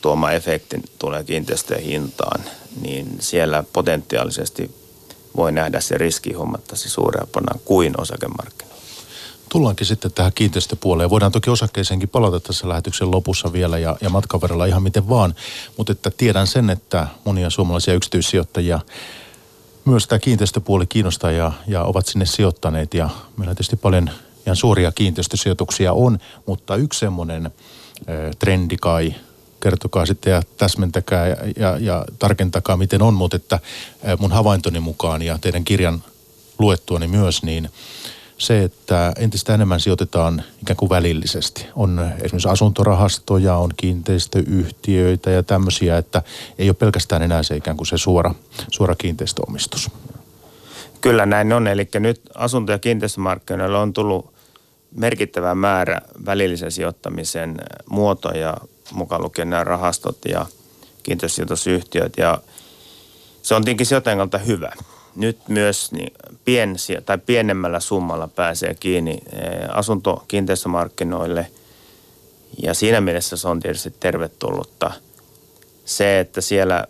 [0.00, 2.40] tuoma efekti tulee kiinteistöjen hintaan,
[2.80, 4.70] niin siellä potentiaalisesti
[5.36, 8.76] voi nähdä se riski huomattavasti suurempana kuin osakemarkkinoilla.
[9.48, 11.10] Tullaankin sitten tähän kiinteistöpuoleen.
[11.10, 15.34] Voidaan toki osakkeeseenkin palata tässä lähetyksen lopussa vielä ja, ja matkan ihan miten vaan.
[15.76, 18.80] Mutta että tiedän sen, että monia suomalaisia yksityissijoittajia
[19.84, 22.94] myös tämä kiinteistöpuoli kiinnostaa ja, ja ovat sinne sijoittaneet.
[22.94, 24.10] Ja meillä on tietysti paljon
[24.46, 27.50] ihan suoria kiinteistösijoituksia on, mutta yksi semmoinen
[28.38, 29.14] trendi kai,
[29.60, 33.58] kertokaa sitten ja täsmentäkää ja, ja, ja tarkentakaa miten on, mutta että
[34.18, 36.02] mun havaintoni mukaan ja teidän kirjan
[36.58, 37.68] luettuani myös, niin
[38.38, 41.66] se, että entistä enemmän sijoitetaan ikään kuin välillisesti.
[41.76, 46.22] On esimerkiksi asuntorahastoja, on kiinteistöyhtiöitä ja tämmöisiä, että
[46.58, 48.34] ei ole pelkästään enää se ikään kuin se suora,
[48.70, 49.90] suora kiinteistöomistus.
[51.00, 54.35] Kyllä näin on, eli nyt asunto- ja kiinteistömarkkinoilla on tullut
[54.96, 57.56] merkittävä määrä välillisen sijoittamisen
[57.90, 58.56] muotoja,
[58.92, 60.46] mukaan lukien nämä rahastot ja
[61.02, 62.12] kiinteistösijoitusyhtiöt.
[62.16, 62.40] Ja
[63.42, 64.72] se on tietenkin sijoittajan kannalta hyvä.
[65.16, 66.12] Nyt myös niin
[66.44, 66.76] pien,
[67.06, 71.50] tai pienemmällä summalla pääsee kiinni eh, asunto-kiinteistömarkkinoille.
[72.62, 74.90] Ja siinä mielessä se on tietysti tervetullutta.
[75.84, 76.86] Se, että siellä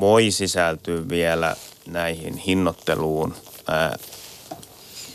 [0.00, 1.56] voi sisältyä vielä
[1.86, 3.34] näihin hinnoitteluun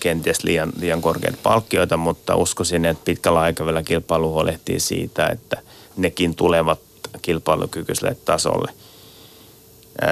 [0.01, 5.57] kenties liian, liian korkeita palkkioita, mutta uskoisin, että pitkällä aikavälillä kilpailu huolehtii siitä, että
[5.97, 6.79] nekin tulevat
[7.21, 8.71] kilpailukykyiselle tasolle.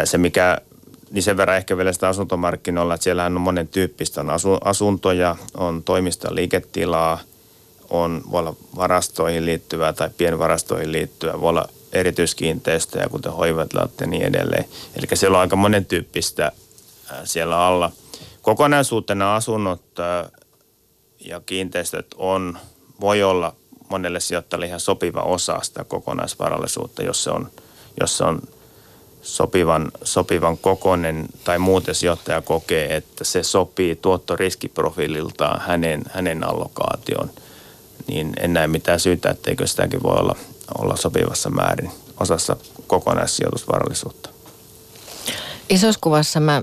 [0.05, 0.57] Se, mikä
[1.11, 4.21] niin sen verran ehkä vielä sitä asuntomarkkinoilla, että siellähän on monen tyyppistä.
[4.21, 4.29] On
[4.63, 7.19] asuntoja, on toimista liiketilaa,
[7.89, 14.23] on, voi olla varastoihin liittyvää tai pienvarastoihin liittyvää, voi olla erityiskiinteistöjä, kuten hoivatilat ja niin
[14.23, 14.65] edelleen.
[14.95, 16.51] Eli siellä on aika monen tyyppistä
[17.23, 17.91] siellä alla–
[18.49, 19.81] kokonaisuutena asunnot
[21.19, 22.57] ja kiinteistöt on,
[23.01, 23.55] voi olla
[23.89, 27.51] monelle sijoittajalle ihan sopiva osa sitä kokonaisvarallisuutta, jos se on,
[27.99, 28.41] jos se on
[29.21, 37.29] sopivan, sopivan kokoinen tai muuten sijoittaja kokee, että se sopii tuottoriskiprofiililtaan hänen, hänen allokaation,
[38.07, 40.35] niin en näe mitään syytä, etteikö sitäkin voi olla,
[40.77, 42.55] olla sopivassa määrin osassa
[42.87, 44.29] kokonaissijoitusvarallisuutta.
[45.69, 46.61] Isossa kuvassa mä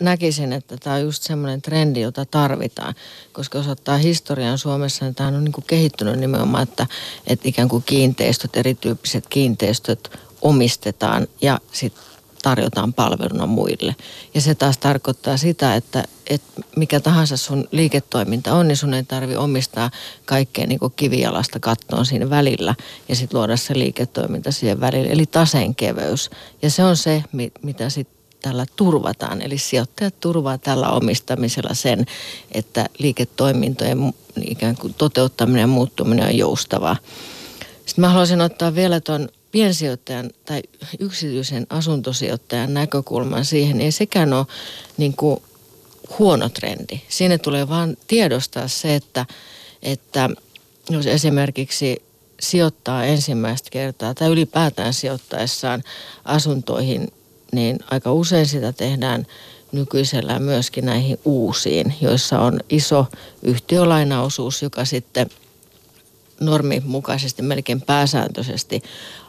[0.00, 2.94] näkisin, että tämä on just semmoinen trendi, jota tarvitaan.
[3.32, 6.86] Koska jos ottaa historian Suomessa, niin tämä on niin kuin kehittynyt nimenomaan, että,
[7.26, 10.10] että ikään kuin kiinteistöt, erityyppiset kiinteistöt
[10.42, 12.02] omistetaan ja sitten
[12.42, 13.96] tarjotaan palveluna muille.
[14.34, 19.02] Ja se taas tarkoittaa sitä, että, että mikä tahansa sun liiketoiminta on, niin sun ei
[19.02, 19.90] tarvi omistaa
[20.24, 22.74] kaikkea niin kivijalasta kattoon siinä välillä
[23.08, 25.08] ja sitten luoda se liiketoiminta siihen välille.
[25.08, 26.30] Eli taseen keveys.
[26.62, 27.24] Ja se on se,
[27.62, 28.15] mitä sitten
[28.46, 29.42] tällä turvataan.
[29.42, 32.06] Eli sijoittajat turvaa tällä omistamisella sen,
[32.52, 36.96] että liiketoimintojen ikään kuin toteuttaminen ja muuttuminen on joustavaa.
[37.86, 40.62] Sitten mä haluaisin ottaa vielä tuon piensijoittajan tai
[40.98, 43.80] yksityisen asuntosijoittajan näkökulman siihen.
[43.80, 44.46] Ei sekään ole
[44.96, 45.42] niin kuin
[46.18, 47.00] huono trendi.
[47.08, 49.26] Siinä tulee vaan tiedostaa se, että,
[49.82, 50.30] että
[50.90, 52.02] jos esimerkiksi
[52.40, 55.82] sijoittaa ensimmäistä kertaa tai ylipäätään sijoittaessaan
[56.24, 57.12] asuntoihin
[57.56, 59.26] niin aika usein sitä tehdään
[59.72, 63.06] nykyisellään myöskin näihin uusiin, joissa on iso
[63.42, 65.30] yhtiölainaosuus, joka sitten
[66.40, 68.82] normin mukaisesti melkein pääsääntöisesti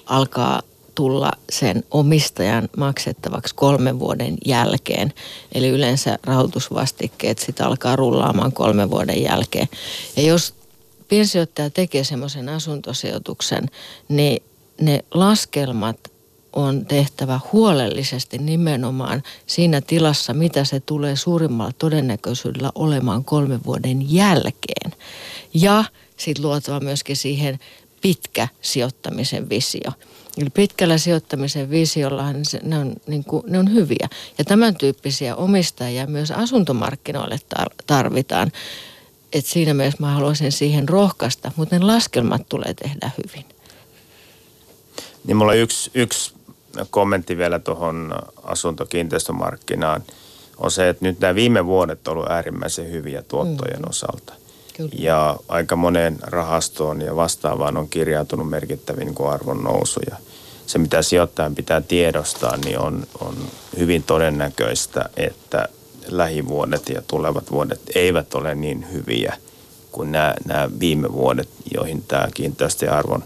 [0.06, 0.62] alkaa
[0.96, 5.14] tulla sen omistajan maksettavaksi kolmen vuoden jälkeen.
[5.52, 9.68] Eli yleensä rahoitusvastikkeet sitten alkaa rullaamaan kolmen vuoden jälkeen.
[10.16, 10.54] Ja jos
[11.08, 13.66] piensijoittaja tekee semmoisen asuntosijoituksen,
[14.10, 14.44] niin
[14.82, 15.98] ne laskelmat
[16.54, 24.94] on tehtävä huolellisesti nimenomaan siinä tilassa, mitä se tulee suurimmalla todennäköisyydellä olemaan kolmen vuoden jälkeen.
[25.54, 25.84] Ja
[26.18, 27.60] sitten luotava myöskin siihen
[28.02, 29.92] pitkä sijoittamisen visio.
[30.38, 34.08] Eli pitkällä sijoittamisen visiollahan se, ne, on, niin kuin, ne on hyviä.
[34.38, 37.38] Ja tämän tyyppisiä omistajia myös asuntomarkkinoille
[37.88, 38.52] tarvitaan.
[39.34, 43.46] Et siinä mielessä mä haluaisin siihen rohkaista, mutta ne laskelmat tulee tehdä hyvin.
[45.26, 46.37] Niin mulla yksi, yksi
[46.90, 50.04] kommentti vielä tuohon asuntokiinteistömarkkinaan.
[50.58, 53.90] On se, että nyt nämä viime vuodet ovat olleet äärimmäisen hyviä tuottojen mm.
[53.90, 54.34] osalta.
[54.78, 54.90] Kyllä.
[54.94, 60.16] Ja aika moneen rahastoon ja vastaavaan on kirjautunut merkittäviä niin arvon nousuja.
[60.66, 63.36] Se, mitä sijoittajan pitää tiedostaa, niin on, on
[63.78, 65.68] hyvin todennäköistä, että
[66.08, 69.38] lähivuodet ja tulevat vuodet eivät ole niin hyviä
[69.92, 73.24] kuin nämä, nämä viime vuodet, joihin tämä kiinteistöjen arvon,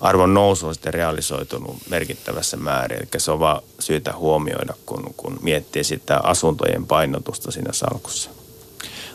[0.00, 2.98] arvon nousu on sitten realisoitunut merkittävässä määrin.
[2.98, 8.30] Eli se on vaan syytä huomioida, kun, kun miettii sitä asuntojen painotusta siinä salkussa.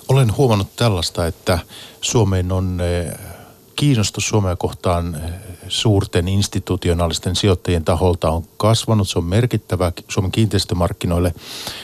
[0.07, 1.59] Olen huomannut tällaista, että
[2.01, 3.13] Suomeen on eh,
[3.75, 5.31] kiinnostus Suomea kohtaan eh,
[5.67, 9.09] suurten institutionaalisten sijoittajien taholta on kasvanut.
[9.09, 11.33] Se on merkittävä Suomen kiinteistömarkkinoille.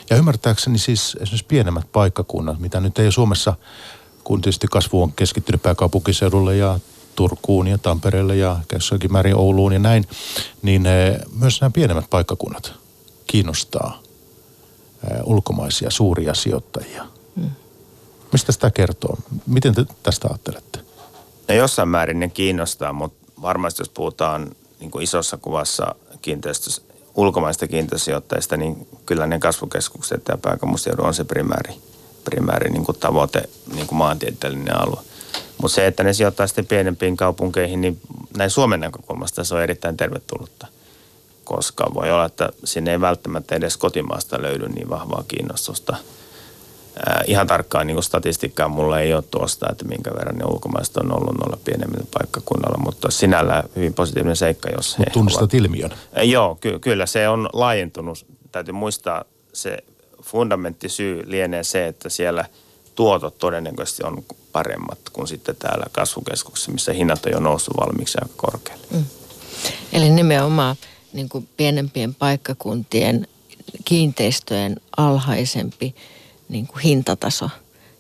[0.10, 3.54] Ja ymmärtääkseni siis esimerkiksi pienemmät paikkakunnat, mitä nyt ei Suomessa,
[4.24, 6.80] kun tietysti kasvu on keskittynyt pääkaupunkiseudulle ja
[7.16, 10.08] Turkuun ja Tampereelle ja jossakin määrin Ouluun ja näin,
[10.62, 12.74] niin eh, myös nämä pienemmät paikkakunnat
[13.28, 14.02] kiinnostaa
[15.24, 17.06] ulkomaisia suuria sijoittajia.
[17.36, 17.50] Hmm.
[18.32, 19.18] Mistä sitä kertoo?
[19.48, 20.80] Miten te tästä ajattelette?
[21.48, 26.82] No jossain määrin ne kiinnostaa, mutta varmasti jos puhutaan niin kuin isossa kuvassa kiinteistössä,
[27.16, 31.74] ulkomaista kiinteistösijoittajista, niin kyllä ne kasvukeskukset ja pääkaupunkiseudun on se primääri,
[32.24, 35.00] primääri niin kuin tavoite, niin kuin maantieteellinen alue.
[35.62, 38.00] Mutta se, että ne sijoittaa sitten pienempiin kaupunkeihin, niin
[38.38, 40.68] näin Suomen näkökulmasta se on erittäin tervetullutta.
[41.44, 45.96] Koska voi olla, että sinne ei välttämättä edes kotimaasta löydy niin vahvaa kiinnostusta–
[47.10, 51.16] Äh, ihan tarkkaan niin statistiikkaa mulla ei ole tuosta, että minkä verran ne ulkomaiset on
[51.16, 55.54] ollut noilla pienemmillä paikkakunnalla, mutta sinällä hyvin positiivinen seikka, jos Mut he tunnistat ovat...
[55.54, 55.92] ilmiön.
[55.92, 58.26] Äh, joo, ky- kyllä se on laajentunut.
[58.52, 59.78] Täytyy muistaa se
[60.24, 62.46] fundamenttisyy lienee se, että siellä
[62.96, 68.34] tuotot todennäköisesti on paremmat kuin sitten täällä kasvukeskuksessa, missä hinnat on jo noussut valmiiksi aika
[68.38, 68.88] korkealle.
[68.92, 69.06] Mm.
[69.94, 70.76] Eli nimenomaan
[71.14, 73.28] niin kuin pienempien paikkakuntien
[73.86, 75.96] kiinteistöjen alhaisempi
[76.50, 77.50] niin kuin hintataso.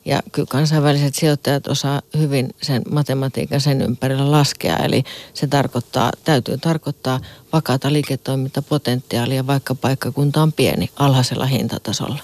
[0.05, 4.77] Ja kyllä kansainväliset sijoittajat osaa hyvin sen matematiikan sen ympärillä laskea.
[4.77, 7.19] Eli se tarkoittaa, täytyy tarkoittaa
[7.53, 12.19] vakaata liiketoimintapotentiaalia, vaikka paikkakunta on pieni alhaisella hintatasolla.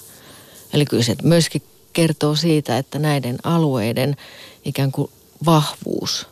[0.74, 1.62] Eli kyllä se myöskin
[1.98, 4.16] kertoo siitä, että näiden alueiden
[4.66, 5.12] ikään kuin
[5.46, 6.28] vahvuus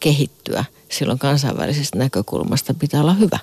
[0.00, 3.38] kehittyä silloin kansainvälisestä näkökulmasta pitää olla hyvä.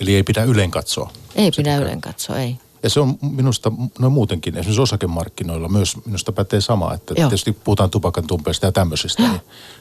[0.00, 1.12] Eli ei pidä ylen katsoa.
[1.36, 2.56] Ei pidä ylen katsoa, ei.
[2.82, 7.28] Ja se on minusta, no muutenkin, esimerkiksi osakemarkkinoilla myös minusta pätee sama, että Joo.
[7.28, 9.40] tietysti puhutaan tupakan tumpeista ja tämmöisistä, niin,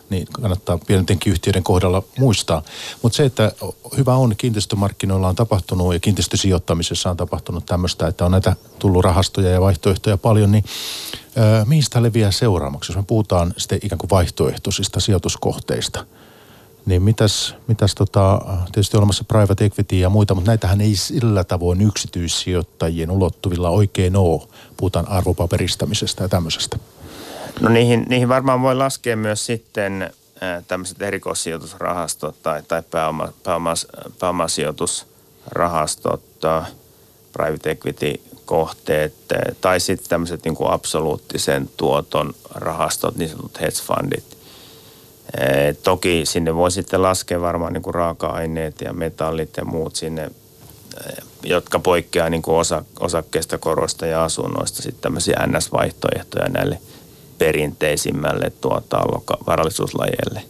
[0.10, 2.62] niin kannattaa pienentenkin yhtiöiden kohdalla muistaa.
[3.02, 3.52] Mutta se, että
[3.98, 9.50] hyvä on, kiinteistömarkkinoilla on tapahtunut ja kiinteistösijoittamisessa on tapahtunut tämmöistä, että on näitä tullut rahastoja
[9.50, 10.64] ja vaihtoehtoja paljon, niin
[11.38, 16.06] ö, mihin sitä leviää seuraavaksi, jos me puhutaan sitten ikään kuin vaihtoehtoisista sijoituskohteista–
[16.86, 21.82] niin mitäs, mitäs tota, tietysti olemassa private equity ja muita, mutta näitähän ei sillä tavoin
[21.82, 24.42] yksityissijoittajien ulottuvilla oikein ole.
[24.78, 26.80] Puhutaan arvopaperistamisesta ja tämmöisestä.
[27.62, 30.14] No niihin, niihin varmaan voi laskea myös sitten
[30.68, 33.74] tämmöiset erikoissijoitusrahastot tai, tai pääoma, pääoma,
[34.20, 36.22] pääomasijoitusrahastot,
[37.34, 38.14] private equity
[38.46, 39.14] kohteet
[39.62, 44.39] tai sitten tämmöiset niin kuin absoluuttisen tuoton rahastot, niin sanotut hedge fundit.
[45.38, 50.24] Eh, toki sinne voi sitten laskea varmaan niin kuin raaka-aineet ja metallit ja muut sinne,
[50.24, 54.82] eh, jotka poikkeaa niin kuin osa, osakkeista, koroista ja asunnoista.
[54.82, 56.82] Sitten tämmöisiä NS-vaihtoehtoja näille
[57.38, 59.02] perinteisimmälle tuota,
[59.48, 60.42] varallisuuslajeille.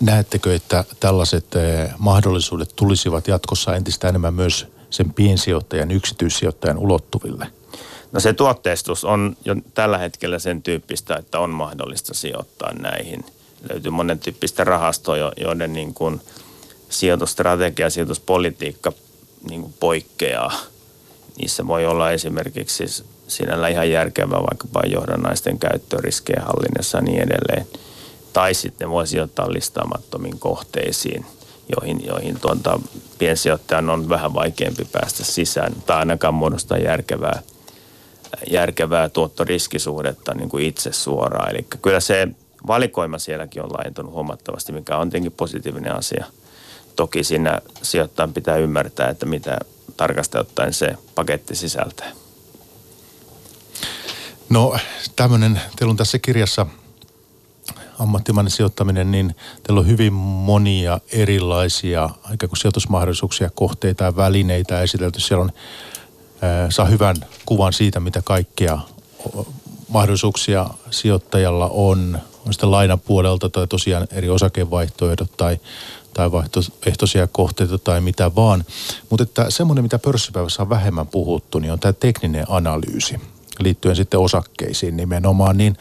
[0.00, 7.46] Näettekö, että tällaiset eh, mahdollisuudet tulisivat jatkossa entistä enemmän myös sen piensijoittajan, yksityissijoittajan ulottuville?
[8.12, 13.24] No se tuotteistus on jo tällä hetkellä sen tyyppistä, että on mahdollista sijoittaa näihin–
[13.70, 16.20] löytyy monen tyyppistä rahastoa, joiden niin kuin
[16.88, 18.92] sijoitustrategia ja sijoituspolitiikka
[19.48, 20.52] niin kuin poikkeaa.
[21.38, 27.66] Niissä voi olla esimerkiksi sinällä ihan järkevää vaikkapa johdannaisten käyttö riskejä hallinnassa ja niin edelleen.
[28.32, 31.26] Tai sitten voi sijoittaa listaamattomiin kohteisiin,
[31.76, 32.80] joihin, joihin tuota,
[33.18, 37.42] piensijoittajan on vähän vaikeampi päästä sisään tai ainakaan muodostaa järkevää,
[38.50, 41.50] järkevää tuottoriskisuhdetta niin kuin itse suoraan.
[41.50, 42.28] Eli kyllä se
[42.66, 46.24] valikoima sielläkin on laajentunut huomattavasti, mikä on tietenkin positiivinen asia.
[46.96, 49.58] Toki siinä sijoittajan pitää ymmärtää, että mitä
[49.96, 50.38] tarkasti
[50.70, 52.12] se paketti sisältää.
[54.48, 54.76] No
[55.16, 56.66] tämmöinen, teillä on tässä kirjassa
[57.98, 65.20] ammattimainen sijoittaminen, niin teillä on hyvin monia erilaisia aika kuin sijoitusmahdollisuuksia, kohteita ja välineitä esitelty.
[65.20, 65.52] Siellä on,
[66.42, 68.78] ää, saa hyvän kuvan siitä, mitä kaikkea
[69.88, 72.18] mahdollisuuksia sijoittajalla on,
[72.48, 75.58] on sitten lainapuolelta tai tosiaan eri osakevaihtoehdot tai,
[76.14, 78.64] tai vaihtoehtoisia kohteita tai mitä vaan.
[79.10, 83.20] Mutta että semmoinen, mitä pörssipäivässä on vähemmän puhuttu, niin on tämä tekninen analyysi
[83.58, 85.76] liittyen sitten osakkeisiin nimenomaan, niin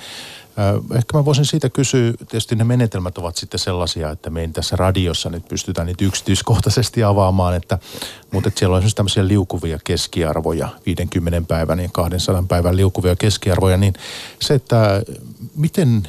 [0.96, 4.76] Ehkä mä voisin siitä kysyä, tietysti ne menetelmät ovat sitten sellaisia, että me ei tässä
[4.76, 7.80] radiossa nyt pystytään niitä yksityiskohtaisesti avaamaan, että,
[8.32, 13.78] mutta että siellä on esimerkiksi tämmöisiä liukuvia keskiarvoja, 50 päivän ja 200 päivän liukuvia keskiarvoja,
[13.78, 13.94] niin
[14.40, 15.02] se, että
[15.56, 16.08] miten,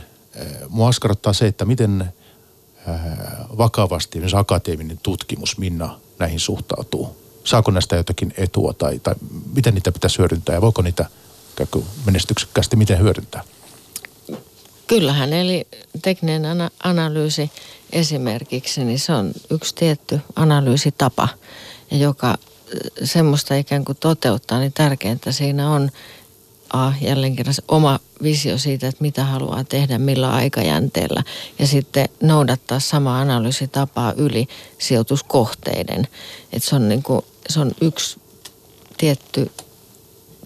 [0.69, 2.13] mua askarrottaa se, että miten
[3.59, 7.17] vakavasti myös akateeminen tutkimus, Minna, näihin suhtautuu.
[7.45, 9.15] Saako näistä jotakin etua tai, tai
[9.55, 11.07] miten niitä pitäisi hyödyntää ja voiko niitä
[12.07, 13.43] menestyksekkäästi miten hyödyntää?
[14.87, 15.67] Kyllähän, eli
[16.03, 17.51] tekninen analyysi
[17.93, 21.29] esimerkiksi, niin se on yksi tietty analyysitapa,
[21.91, 22.35] joka
[23.05, 25.91] semmoista ikään kuin toteuttaa, niin tärkeintä siinä on
[26.73, 31.23] A, jälleen kerran se oma visio siitä, että mitä haluaa tehdä, millä aikajänteellä.
[31.59, 34.49] Ja sitten noudattaa samaa analyysitapaa yli
[34.79, 36.09] sijoituskohteiden.
[36.53, 38.21] Että se on, niin kuin, se on yksi
[38.97, 39.51] tietty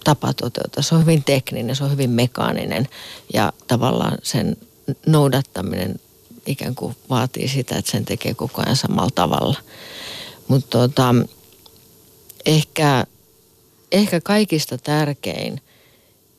[0.05, 0.83] tapa toteuttaa.
[0.83, 2.89] Se on hyvin tekninen, se on hyvin mekaaninen
[3.35, 4.57] ja tavallaan sen
[5.07, 6.01] noudattaminen
[6.47, 9.59] ikään kuin vaatii sitä, että sen tekee koko ajan samalla tavalla.
[10.49, 11.15] Mutta tota,
[12.47, 13.07] ehkä,
[13.93, 15.61] ehkä kaikista tärkein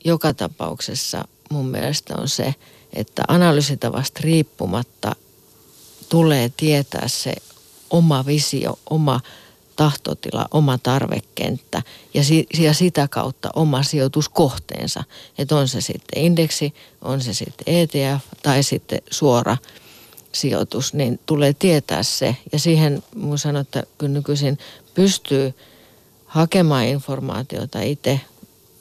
[0.04, 2.56] joka tapauksessa mun mielestä on se,
[2.94, 5.16] että analyysitavasta riippumatta
[6.10, 7.34] tulee tietää se
[7.90, 9.22] oma visio, oma
[9.76, 11.82] tahtotila, oma tarvekenttä
[12.14, 15.04] ja, si- ja sitä kautta oma sijoituskohteensa.
[15.38, 19.58] Että on se sitten indeksi, on se sitten ETF tai sitten suora
[20.32, 22.36] sijoitus, niin tulee tietää se.
[22.52, 24.58] Ja siihen mun sanon, että kyllä nykyisin
[24.94, 25.54] pystyy
[26.26, 28.20] hakemaan informaatiota itse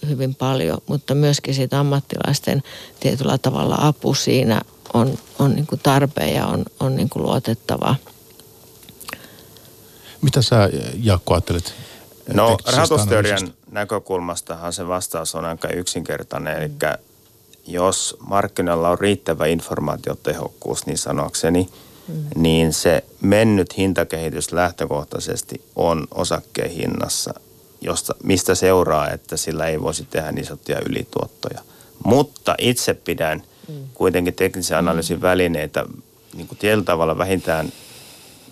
[0.08, 2.62] hyvin paljon, mutta myöskin siitä ammattilaisten
[3.00, 4.60] tietyllä tavalla apu siinä
[4.94, 7.96] on, on niin kuin tarpeen ja on, on niin kuin luotettavaa.
[10.22, 10.70] Mitä sä
[11.02, 11.74] Jaakko ajattelet?
[12.34, 16.56] No rahoitusteorian näkökulmastahan se vastaus on aika yksinkertainen.
[16.56, 16.70] Eli
[17.66, 21.68] jos markkinoilla on riittävä informaatiotehokkuus, niin sanokseni,
[22.08, 22.14] mm.
[22.36, 27.34] niin se mennyt hintakehitys lähtökohtaisesti on osakkeen hinnassa,
[27.82, 31.60] josta, mistä seuraa, että sillä ei voisi tehdä niin sanottuja ylituottoja.
[32.04, 33.74] Mutta itse pidän mm.
[33.94, 35.84] kuitenkin teknisen analyysin välineitä
[36.34, 37.72] niin kuin tietyllä tavalla vähintään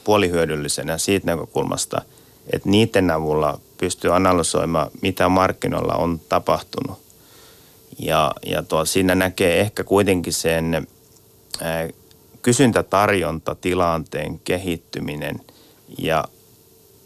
[0.04, 2.02] puolihyödyllisenä siitä näkökulmasta,
[2.52, 6.98] että niiden avulla pystyy analysoimaan, mitä markkinoilla on tapahtunut.
[7.98, 10.86] Ja, ja tuo, siinä näkee ehkä kuitenkin sen
[11.60, 11.88] ää,
[12.42, 15.40] kysyntätarjontatilanteen kehittyminen
[15.98, 16.24] ja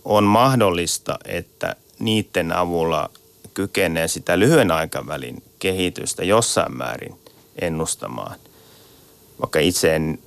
[0.05, 3.11] on mahdollista, että niiden avulla
[3.55, 7.15] kykenee sitä lyhyen aikavälin kehitystä jossain määrin
[7.61, 8.37] ennustamaan.
[9.41, 10.19] Vaikka itse en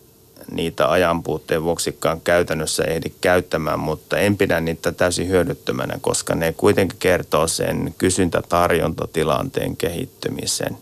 [0.52, 7.00] niitä ajanpuutteen vuoksikaan käytännössä ehdi käyttämään, mutta en pidä niitä täysin hyödyttömänä, koska ne kuitenkin
[7.00, 10.78] kertoo sen kysyntätarjontatilanteen kehittymisen.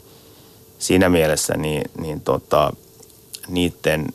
[0.79, 2.73] Siinä mielessä niin, niin tota,
[3.47, 4.07] niiden,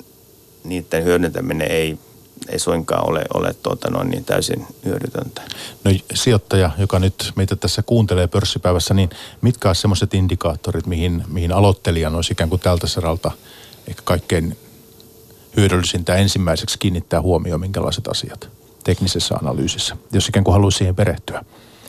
[0.65, 1.99] niiden hyödyntäminen ei,
[2.49, 5.43] ei suinkaan ole, ole tuota, noin niin täysin hyödytöntä.
[5.85, 9.11] No sijoittaja, joka nyt meitä tässä kuuntelee pörssipäivässä, niin
[9.41, 13.31] mitkä ovat sellaiset indikaattorit, mihin, mihin aloittelijan olisi ikään kuin tältä saralta
[13.89, 14.57] ehkä kaikkein
[15.57, 18.49] hyödyllisintä ensimmäiseksi kiinnittää huomioon, minkälaiset asiat
[18.85, 21.45] teknisessä analyysissä, jos ikään kuin haluaisi siihen perehtyä?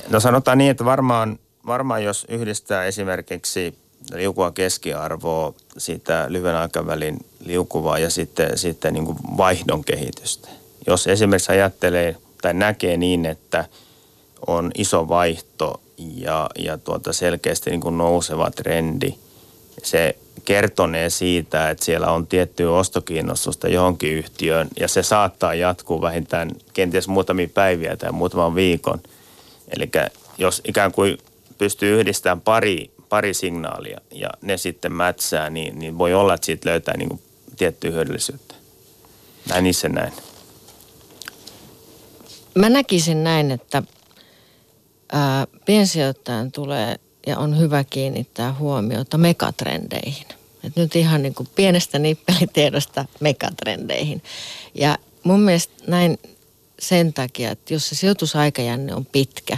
[0.10, 3.78] No sanotaan niin, että varmaan, varmaan jos yhdistää esimerkiksi
[4.14, 10.50] liukua keskiarvoa, siitä lyhyen aikavälin liukuvaa ja sitten, sitten niin kuin vaihdon kehitystä.
[10.88, 13.66] Jos esimerkiksi ajattelee tai näkee niin, että
[14.48, 19.16] on iso vaihto ja, ja tuota selkeästi niin kuin nouseva trendi,
[19.84, 26.52] se kertonee siitä, että siellä on tiettyä ostokiinnostusta johonkin yhtiöön ja se saattaa jatkuu vähintään
[26.74, 29.02] kenties muutamia päiviä tai muutaman viikon.
[29.78, 29.92] Eli
[30.38, 31.18] jos ikään kuin
[31.58, 36.70] pystyy yhdistämään pari, pari signaalia ja ne sitten mätsää, niin, niin voi olla, että siitä
[36.70, 37.22] löytää niin kuin
[37.58, 38.56] tiettyä hyödyllisyyttä.
[39.50, 40.14] Näin itse näin.
[42.56, 43.84] Mä näkisin näin, että
[45.12, 46.96] ää, piensijoittajan tulee
[47.28, 50.28] ja on hyvä kiinnittää huomiota megatrendeihin.
[50.64, 54.24] Et nyt ihan niin kuin pienestä nippelitiedosta megatrendeihin.
[54.76, 56.20] Ja mun mielestä näin
[56.80, 59.58] sen takia, että jos se sijoitusaikajänne on pitkä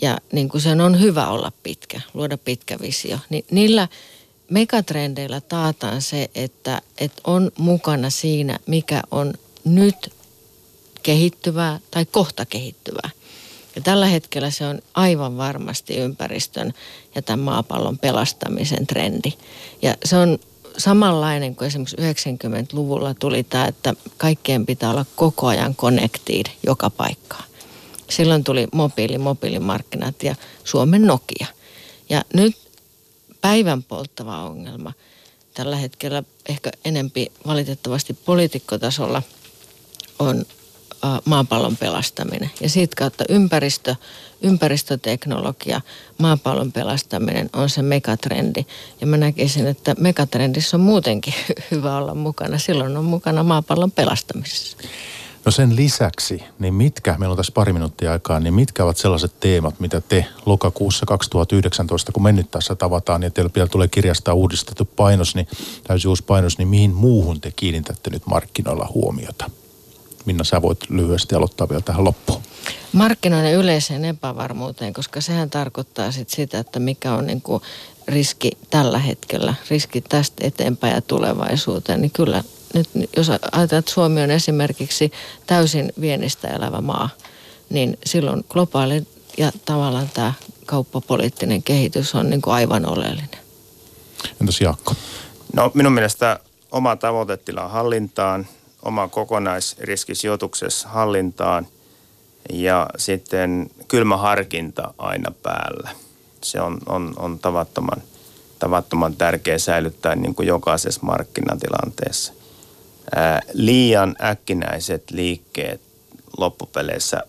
[0.00, 3.88] ja niin kuin sen on hyvä olla pitkä, luoda pitkä visio, niin niillä
[4.50, 9.34] megatrendeillä taataan se, että, että on mukana siinä, mikä on
[9.64, 10.12] nyt
[11.02, 13.10] kehittyvää tai kohta kehittyvää.
[13.76, 16.74] Ja tällä hetkellä se on aivan varmasti ympäristön
[17.14, 19.32] ja tämän maapallon pelastamisen trendi.
[19.82, 20.38] Ja se on
[20.78, 27.44] samanlainen kuin esimerkiksi 90-luvulla tuli tämä, että kaikkien pitää olla koko ajan connected joka paikkaan.
[28.10, 30.34] Silloin tuli mobiili, mobiilimarkkinat ja
[30.64, 31.46] Suomen Nokia.
[32.10, 32.56] Ja nyt
[33.40, 34.92] päivän polttava ongelma
[35.54, 39.22] tällä hetkellä ehkä enempi valitettavasti poliitikkotasolla
[40.18, 40.44] on
[41.24, 42.50] maapallon pelastaminen.
[42.60, 43.96] Ja siitä kautta ympäristö,
[44.42, 45.80] ympäristöteknologia,
[46.18, 48.66] maapallon pelastaminen on se megatrendi.
[49.00, 51.34] Ja mä näkisin, että megatrendissä on muutenkin
[51.70, 52.58] hyvä olla mukana.
[52.58, 54.76] Silloin on mukana maapallon pelastamisessa.
[55.44, 59.40] No sen lisäksi, niin mitkä, meillä on tässä pari minuuttia aikaa, niin mitkä ovat sellaiset
[59.40, 64.84] teemat, mitä te lokakuussa 2019, kun mennyt tässä tavataan ja teillä vielä tulee kirjasta uudistettu
[64.84, 65.48] painos, niin
[65.86, 69.50] täysin uusi painos, niin mihin muuhun te kiinnitätte nyt markkinoilla huomiota?
[70.24, 72.42] Minna, sä voit lyhyesti aloittaa vielä tähän loppuun.
[72.92, 77.62] Markkinoiden yleiseen epävarmuuteen, koska sehän tarkoittaa sit sitä, että mikä on niin kuin
[78.08, 84.22] riski tällä hetkellä, riski tästä eteenpäin ja tulevaisuuteen, niin kyllä nyt jos ajatellaan, että Suomi
[84.22, 85.12] on esimerkiksi
[85.46, 87.10] täysin viennistä elävä maa,
[87.70, 89.06] niin silloin globaali
[89.38, 90.32] ja tavallaan tämä
[90.66, 93.38] kauppapoliittinen kehitys on niin kuin aivan oleellinen.
[94.40, 94.94] Entäs Jaakko?
[95.52, 98.46] No minun mielestä oma tavoitetila hallintaan,
[98.82, 101.66] oma kokonaisriskisijoituksessa hallintaan
[102.52, 105.90] ja sitten kylmä harkinta aina päällä.
[106.42, 108.02] Se on, on, on tavattoman,
[108.58, 112.32] tavattoman tärkeä säilyttää niin kuin jokaisessa markkinatilanteessa.
[113.14, 115.80] Ää, liian äkkinäiset liikkeet
[116.38, 117.22] loppupeleissä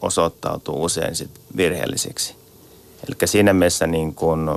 [0.00, 2.34] osoittautuu usein sit virheellisiksi.
[3.08, 4.48] Eli siinä mielessä niin kuin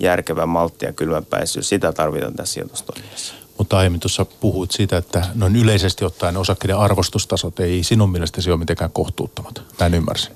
[0.00, 3.34] järkevä maltti ja kylmäpäisyys, sitä tarvitaan tässä sijoitustoiminnassa.
[3.58, 8.58] Mutta aiemmin tuossa puhuit siitä, että noin yleisesti ottaen osakkeiden arvostustasot ei sinun mielestäsi ole
[8.58, 9.62] mitenkään kohtuuttomat.
[9.80, 10.32] Näin ymmärsin.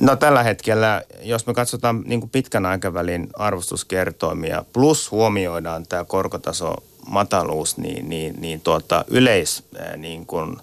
[0.00, 6.74] No tällä hetkellä, jos me katsotaan niin kuin pitkän aikavälin arvostuskertoimia, plus huomioidaan tämä korkotaso
[7.10, 9.62] mataluus, niin, niin, niin tuota, yleis
[9.96, 10.56] niin kuin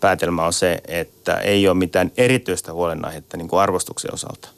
[0.00, 4.48] päätelmä on se, että ei ole mitään erityistä huolenaihetta niin kuin arvostuksen osalta.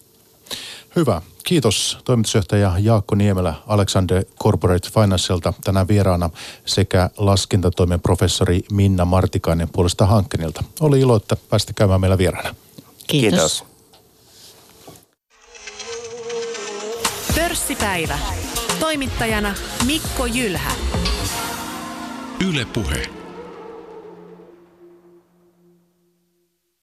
[0.97, 1.23] Hyvä.
[1.45, 6.31] Kiitos toimitusjohtaja Jaakko Niemelä Alexander Corporate Financialta tänään vieraana
[6.67, 10.65] sekä laskentatoimen professori Minna Martikainen puolesta Hankkenilta.
[10.81, 12.55] Oli ilo, että pääsitte käymään meillä vieraana.
[13.07, 13.31] Kiitos.
[13.31, 13.65] Kiitos.
[17.35, 18.19] Pörssipäivä.
[18.81, 19.55] Toimittajana
[19.87, 20.73] Mikko Jylhä.
[22.45, 23.24] Yle Puhe.